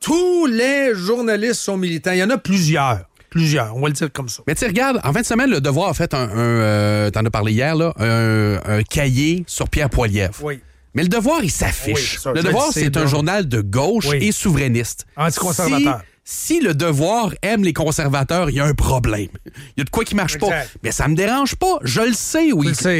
tous 0.00 0.46
les 0.46 0.94
journalistes 0.94 1.60
sont 1.60 1.76
militants. 1.76 2.12
Il 2.12 2.18
y 2.18 2.22
en 2.22 2.30
a 2.30 2.38
plusieurs. 2.38 3.00
Plusieurs. 3.30 3.76
On 3.76 3.80
va 3.80 3.88
le 3.88 3.94
dire 3.94 4.08
comme 4.12 4.28
ça. 4.28 4.42
Mais 4.46 4.54
tu 4.54 4.60
sais, 4.60 4.66
regarde, 4.68 5.00
en 5.04 5.12
fin 5.12 5.20
de 5.20 5.26
semaine, 5.26 5.50
le 5.50 5.60
Devoir 5.60 5.90
a 5.90 5.94
fait 5.94 6.14
un, 6.14 6.20
un, 6.30 6.30
euh, 6.38 7.10
t'en 7.10 7.24
as 7.24 7.30
parlé 7.30 7.52
hier, 7.52 7.74
là, 7.76 7.92
un, 7.98 8.58
un 8.64 8.82
cahier 8.82 9.44
sur 9.46 9.68
Pierre 9.68 9.90
Poilievre. 9.90 10.34
Oui. 10.42 10.60
Mais 10.94 11.02
le 11.02 11.08
Devoir, 11.08 11.42
il 11.44 11.50
s'affiche. 11.50 12.14
Oui, 12.14 12.20
ça, 12.22 12.32
le 12.32 12.42
Devoir, 12.42 12.72
c'est 12.72 12.96
un 12.96 13.06
journal 13.06 13.46
de 13.48 13.60
gauche 13.60 14.06
Oui. 14.08 14.18
et 14.20 14.32
souverainiste. 14.32 15.06
Anticonservateur. 15.16 16.00
Si, 16.24 16.56
si 16.56 16.60
le 16.60 16.74
Devoir 16.74 17.32
aime 17.42 17.62
les 17.64 17.72
conservateurs, 17.72 18.50
il 18.50 18.56
y 18.56 18.60
a 18.60 18.64
un 18.64 18.74
problème. 18.74 19.28
Il 19.46 19.78
y 19.78 19.80
a 19.80 19.84
de 19.84 19.90
quoi 19.90 20.04
qui 20.04 20.14
marche 20.14 20.38
pas. 20.38 20.48
Mais 20.82 20.90
ça 20.92 21.08
me 21.08 21.14
dérange 21.14 21.54
pas. 21.56 21.78
Je 21.82 22.00
le 22.00 22.12
sais 22.12 22.48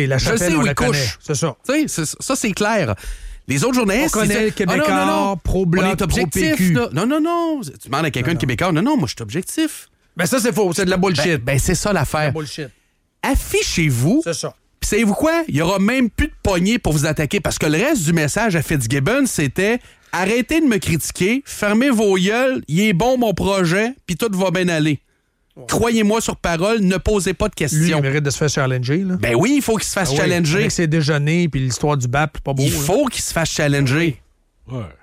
la 0.06 0.18
je 0.18 0.30
le 0.30 0.36
sais 0.36 0.54
où 0.54 0.64
il 0.66 0.74
couche. 0.74 1.18
C'est 1.20 1.34
ça. 1.34 1.56
C'est- 1.64 2.04
ça, 2.20 2.36
c'est 2.36 2.52
clair. 2.52 2.94
Les 3.48 3.64
autres 3.64 3.74
journalistes. 3.76 4.14
On 4.14 4.20
connaît 4.20 4.34
le 4.34 4.44
disent, 4.46 4.54
Québécois, 4.54 4.84
Ah, 4.88 5.04
non, 5.06 5.06
non, 5.06 5.24
non. 5.30 5.36
pro-bloc, 5.38 5.84
On 5.86 5.90
est 5.90 6.02
objectif. 6.02 6.42
pro-PQ. 6.48 6.72
là. 6.74 6.88
Non, 6.92 7.06
non, 7.06 7.20
non. 7.20 7.60
Tu 7.62 7.88
demandes 7.88 8.04
à 8.04 8.10
quelqu'un 8.10 8.34
de 8.34 8.38
Québécois. 8.38 8.72
Non, 8.72 8.82
non, 8.82 8.96
moi, 8.98 9.06
je 9.08 9.14
suis 9.14 9.22
objectif. 9.22 9.88
Ben 10.16 10.26
ça, 10.26 10.38
c'est 10.38 10.52
faux. 10.54 10.70
C'est 10.74 10.84
de 10.84 10.90
la 10.90 10.96
bullshit. 10.98 11.24
Ben, 11.36 11.40
ben, 11.44 11.58
c'est 11.58 11.74
ça 11.74 11.92
l'affaire. 11.92 12.32
Affichez-vous. 13.22 14.22
C'est 14.88 14.96
savez-vous 14.96 15.14
quoi? 15.14 15.42
Il 15.48 15.56
y 15.56 15.60
aura 15.60 15.78
même 15.78 16.08
plus 16.08 16.28
de 16.28 16.32
poignée 16.42 16.78
pour 16.78 16.94
vous 16.94 17.04
attaquer 17.04 17.40
parce 17.40 17.58
que 17.58 17.66
le 17.66 17.76
reste 17.76 18.04
du 18.04 18.14
message 18.14 18.56
à 18.56 18.62
Fitzgibbon, 18.62 19.26
c'était 19.26 19.80
arrêtez 20.12 20.60
de 20.62 20.64
me 20.66 20.78
critiquer, 20.78 21.42
fermez 21.44 21.90
vos 21.90 22.16
gueules, 22.16 22.62
il 22.68 22.80
est 22.80 22.94
bon 22.94 23.18
mon 23.18 23.34
projet, 23.34 23.92
puis 24.06 24.16
tout 24.16 24.30
va 24.32 24.50
bien 24.50 24.66
aller. 24.70 25.00
Croyez-moi 25.68 26.22
sur 26.22 26.36
parole, 26.36 26.78
ne 26.80 26.96
posez 26.96 27.34
pas 27.34 27.48
de 27.48 27.54
Lui, 27.58 27.66
il 27.66 27.68
questions. 27.80 28.00
mérite 28.00 28.22
de 28.24 28.30
se 28.30 28.38
faire 28.38 28.48
challenger. 28.48 28.98
Là. 28.98 29.16
Ben 29.20 29.34
oui, 29.34 29.54
il 29.56 29.62
faut 29.62 29.76
qu'il 29.76 29.86
se 29.86 29.92
fasse 29.92 30.08
Ah 30.10 30.12
oui, 30.12 30.18
challenger. 30.20 30.58
Avec 30.60 30.70
ses 30.72 30.86
déjeuners 30.86 31.48
puis 31.48 31.60
l'histoire 31.60 31.98
du 31.98 32.08
BAP, 32.08 32.30
c'est 32.36 32.42
pas 32.44 32.54
beau. 32.54 32.62
Il 32.64 32.72
là. 32.72 32.78
faut 32.78 33.04
qu'il 33.06 33.22
se 33.22 33.32
fasse 33.34 33.50
challenger. 33.50 34.22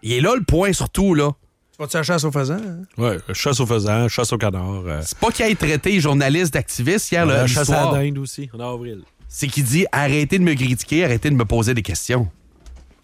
Il 0.01 0.13
est 0.13 0.21
là 0.21 0.33
le 0.35 0.43
point 0.43 0.73
surtout, 0.73 1.13
là. 1.13 1.29
Tu 1.77 1.77
vas-tu 1.83 1.97
à 1.97 1.99
la 1.99 2.03
chasse 2.03 2.23
aux 2.23 2.31
faisans? 2.31 2.55
hein? 2.55 2.83
Ouais, 2.97 3.17
chasse 3.33 3.59
au 3.59 3.65
faisan, 3.65 4.07
chasse 4.07 4.31
au 4.31 4.37
canard. 4.37 4.83
euh, 4.87 5.01
C'est 5.03 5.17
pas 5.19 5.29
qu'il 5.29 5.45
ait 5.45 5.53
traité 5.55 5.91
les 5.91 5.99
journalistes 5.99 6.53
d'activistes 6.53 7.11
hier, 7.11 7.25
là, 7.25 7.45
chasse 7.47 7.69
à 7.69 7.73
l'histoire. 7.73 7.91
la 7.93 7.99
dinde 8.03 8.17
aussi, 8.17 8.49
en 8.57 8.59
avril. 8.61 9.01
C'est 9.27 9.47
qu'il 9.47 9.63
dit 9.63 9.85
arrêtez 9.91 10.37
de 10.39 10.43
me 10.43 10.53
critiquer, 10.53 11.03
arrêtez 11.05 11.29
de 11.29 11.35
me 11.35 11.45
poser 11.45 11.73
des 11.73 11.81
questions. 11.81 12.29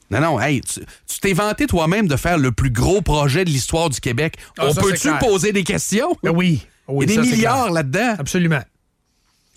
Non, 0.10 0.20
non, 0.20 0.40
hey, 0.42 0.60
tu 0.62 0.82
t'es 1.22 1.32
vanté 1.34 1.68
toi-même 1.68 2.08
de 2.08 2.18
faire 2.18 2.38
le 2.38 2.52
plus 2.52 2.70
gros 2.70 3.02
projet 3.02 3.46
de 3.46 3.50
l'histoire 3.50 3.90
du 3.90 4.00
Québec. 4.02 4.36
Ah, 4.58 4.66
On 4.68 4.74
peut-tu 4.74 5.10
poser 5.20 5.54
des 5.54 5.64
questions? 5.64 6.18
Ben 6.22 6.32
oui. 6.32 6.66
Oui, 6.88 7.06
Il 7.08 7.12
y 7.12 7.14
a 7.14 7.16
ça, 7.16 7.30
des 7.30 7.36
milliards 7.36 7.72
là-dedans. 7.72 8.16
Absolument. 8.20 8.62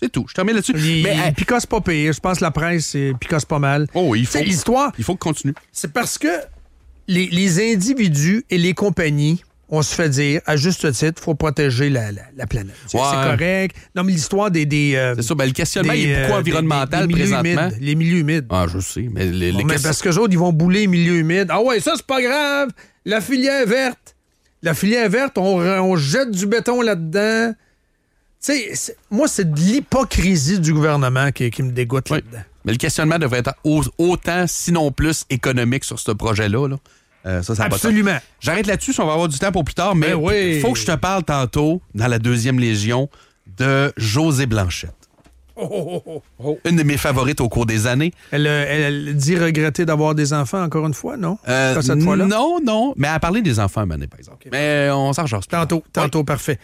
C'est 0.01 0.09
tout. 0.11 0.25
Je 0.29 0.33
termine 0.33 0.55
là-dessus. 0.55 0.73
Il, 0.77 1.03
Mais 1.03 1.17
hey, 1.17 1.31
picasse 1.33 1.65
pas 1.65 1.81
pire. 1.81 2.13
Je 2.13 2.19
pense 2.21 2.37
que 2.39 2.43
la 2.45 2.51
presse 2.51 2.85
c'est- 2.87 3.13
picasse 3.19 3.43
pas 3.45 3.59
mal. 3.59 3.87
oh, 3.93 4.15
il 4.15 4.25
faut, 4.25 4.33
C'est 4.37 4.43
l'histoire. 4.45 4.93
il 4.97 5.03
faut 5.03 5.15
qu'on 5.17 5.29
continue. 5.29 5.53
C'est 5.73 5.91
parce 5.91 6.17
que 6.17 6.27
les, 7.07 7.27
les 7.27 7.73
individus 7.73 8.45
et 8.49 8.57
les 8.57 8.73
compagnies, 8.73 9.43
on 9.69 9.81
se 9.81 9.95
fait 9.95 10.09
dire, 10.09 10.41
à 10.45 10.55
juste 10.57 10.91
titre, 10.93 11.21
faut 11.21 11.33
protéger 11.35 11.89
la, 11.89 12.11
la- 12.11 12.21
la 12.35 12.45
planète. 12.47 12.75
C'est 12.87 12.97
Ouais. 12.97 13.03
c'est 13.09 13.15
correct. 13.37 13.75
Non, 13.95 14.03
mais 14.03 14.11
l'histoire 14.11 14.51
des... 14.51 14.65
des 14.65 14.93
euh, 14.95 15.15
C'est 15.15 15.23
ça, 15.23 15.35
ben, 15.35 15.45
le 15.45 15.51
questionnement 15.53 15.93
des, 15.93 15.99
il 16.01 16.09
est 16.11 16.21
beaucoup 16.21 16.33
euh, 16.35 16.39
environnemental 16.39 17.07
des- 17.07 17.13
des 17.13 17.19
milieux 17.23 17.29
présentement. 17.35 17.67
humides, 17.69 17.77
les 17.81 17.95
milieux 17.95 18.17
humides. 18.19 18.45
Ah, 18.49 18.65
je 18.71 18.79
sais, 18.79 19.07
mais 19.11 19.25
les, 19.25 19.31
les 19.31 19.51
Bon, 19.53 19.57
mais 19.65 19.73
questions- 19.73 19.89
parce 19.89 20.01
que 20.01 20.09
les 20.09 20.17
autres, 20.17 20.33
ils 20.33 20.39
vont 20.39 20.53
bouler 20.53 20.81
les 20.81 20.87
milieux 20.87 21.15
humides. 21.15 21.47
Ah 21.49 21.61
ouais, 21.61 21.79
ça, 21.79 21.93
c'est 21.95 22.05
pas 22.05 22.21
grave. 22.21 22.69
La 23.05 23.21
filière 23.21 23.65
verte. 23.67 24.15
La 24.61 24.73
filière 24.73 25.09
verte, 25.09 25.37
on, 25.37 25.59
on 25.59 25.95
jette 25.95 26.31
du 26.31 26.45
béton 26.47 26.81
là-dedans. 26.81 27.53
Tu 28.43 28.53
sais, 28.75 28.95
moi, 29.09 29.27
c'est 29.27 29.51
de 29.51 29.59
l'hypocrisie 29.59 30.59
du 30.59 30.73
gouvernement 30.73 31.31
qui, 31.31 31.49
qui 31.49 31.63
me 31.63 31.71
dégoûte 31.71 32.05
Oui. 32.11 32.17
là-dedans. 32.17 32.43
Mais 32.63 32.71
le 32.71 32.77
questionnement 32.77 33.19
devrait 33.19 33.39
être 33.39 33.53
au- 33.63 33.83
autant, 33.97 34.45
sinon 34.47 34.91
plus, 34.91 35.25
économique 35.29 35.83
sur 35.83 35.99
ce 35.99 36.11
projet-là. 36.11 36.67
là. 36.67 36.77
Euh, 37.25 37.41
ça, 37.41 37.55
ça. 37.55 37.63
Absolument. 37.65 38.17
J'arrête 38.39 38.67
là-dessus, 38.67 38.93
on 38.99 39.05
va 39.05 39.13
avoir 39.13 39.27
du 39.27 39.39
temps 39.39 39.51
pour 39.51 39.63
plus 39.63 39.73
tard, 39.75 39.95
mais 39.95 40.09
Ben 40.09 40.15
oui. 40.15 40.53
il 40.55 40.61
faut 40.61 40.73
que 40.73 40.79
je 40.79 40.85
te 40.85 40.95
parle 40.95 41.23
tantôt, 41.23 41.81
dans 41.95 42.07
la 42.07 42.19
deuxième 42.19 42.59
Légion, 42.59 43.09
de 43.57 43.91
José 43.97 44.45
Blanchette. 44.45 44.93
Oh, 45.57 45.69
oh, 45.71 46.03
oh, 46.05 46.23
oh. 46.43 46.59
Une 46.65 46.75
de 46.75 46.83
mes 46.83 46.97
favorites 46.97 47.39
au 47.39 47.47
cours 47.47 47.65
des 47.65 47.87
années. 47.87 48.11
Elle, 48.31 48.45
euh, 48.45 48.65
elle- 48.67 48.81
elle 49.07 49.15
dit 49.15 49.37
regretter 49.37 49.85
d'avoir 49.85 50.13
des 50.13 50.33
enfants 50.33 50.61
encore 50.61 50.85
une 50.85 50.93
fois, 50.93 51.15
non? 51.15 51.37
Euh, 51.47 51.81
cette 51.81 52.03
fois-là? 52.03 52.25
non, 52.25 52.59
non, 52.61 52.93
mais 52.97 53.07
elle 53.07 53.13
a 53.13 53.19
parlé 53.21 53.41
des 53.41 53.57
enfants 53.61 53.87
donné, 53.87 54.05
par 54.07 54.19
exemple. 54.19 54.49
Mais 54.51 54.89
on 54.91 55.13
s'en. 55.13 55.23
Tantôt, 55.49 55.81
tantôt, 55.93 56.25
parfait. 56.25 56.59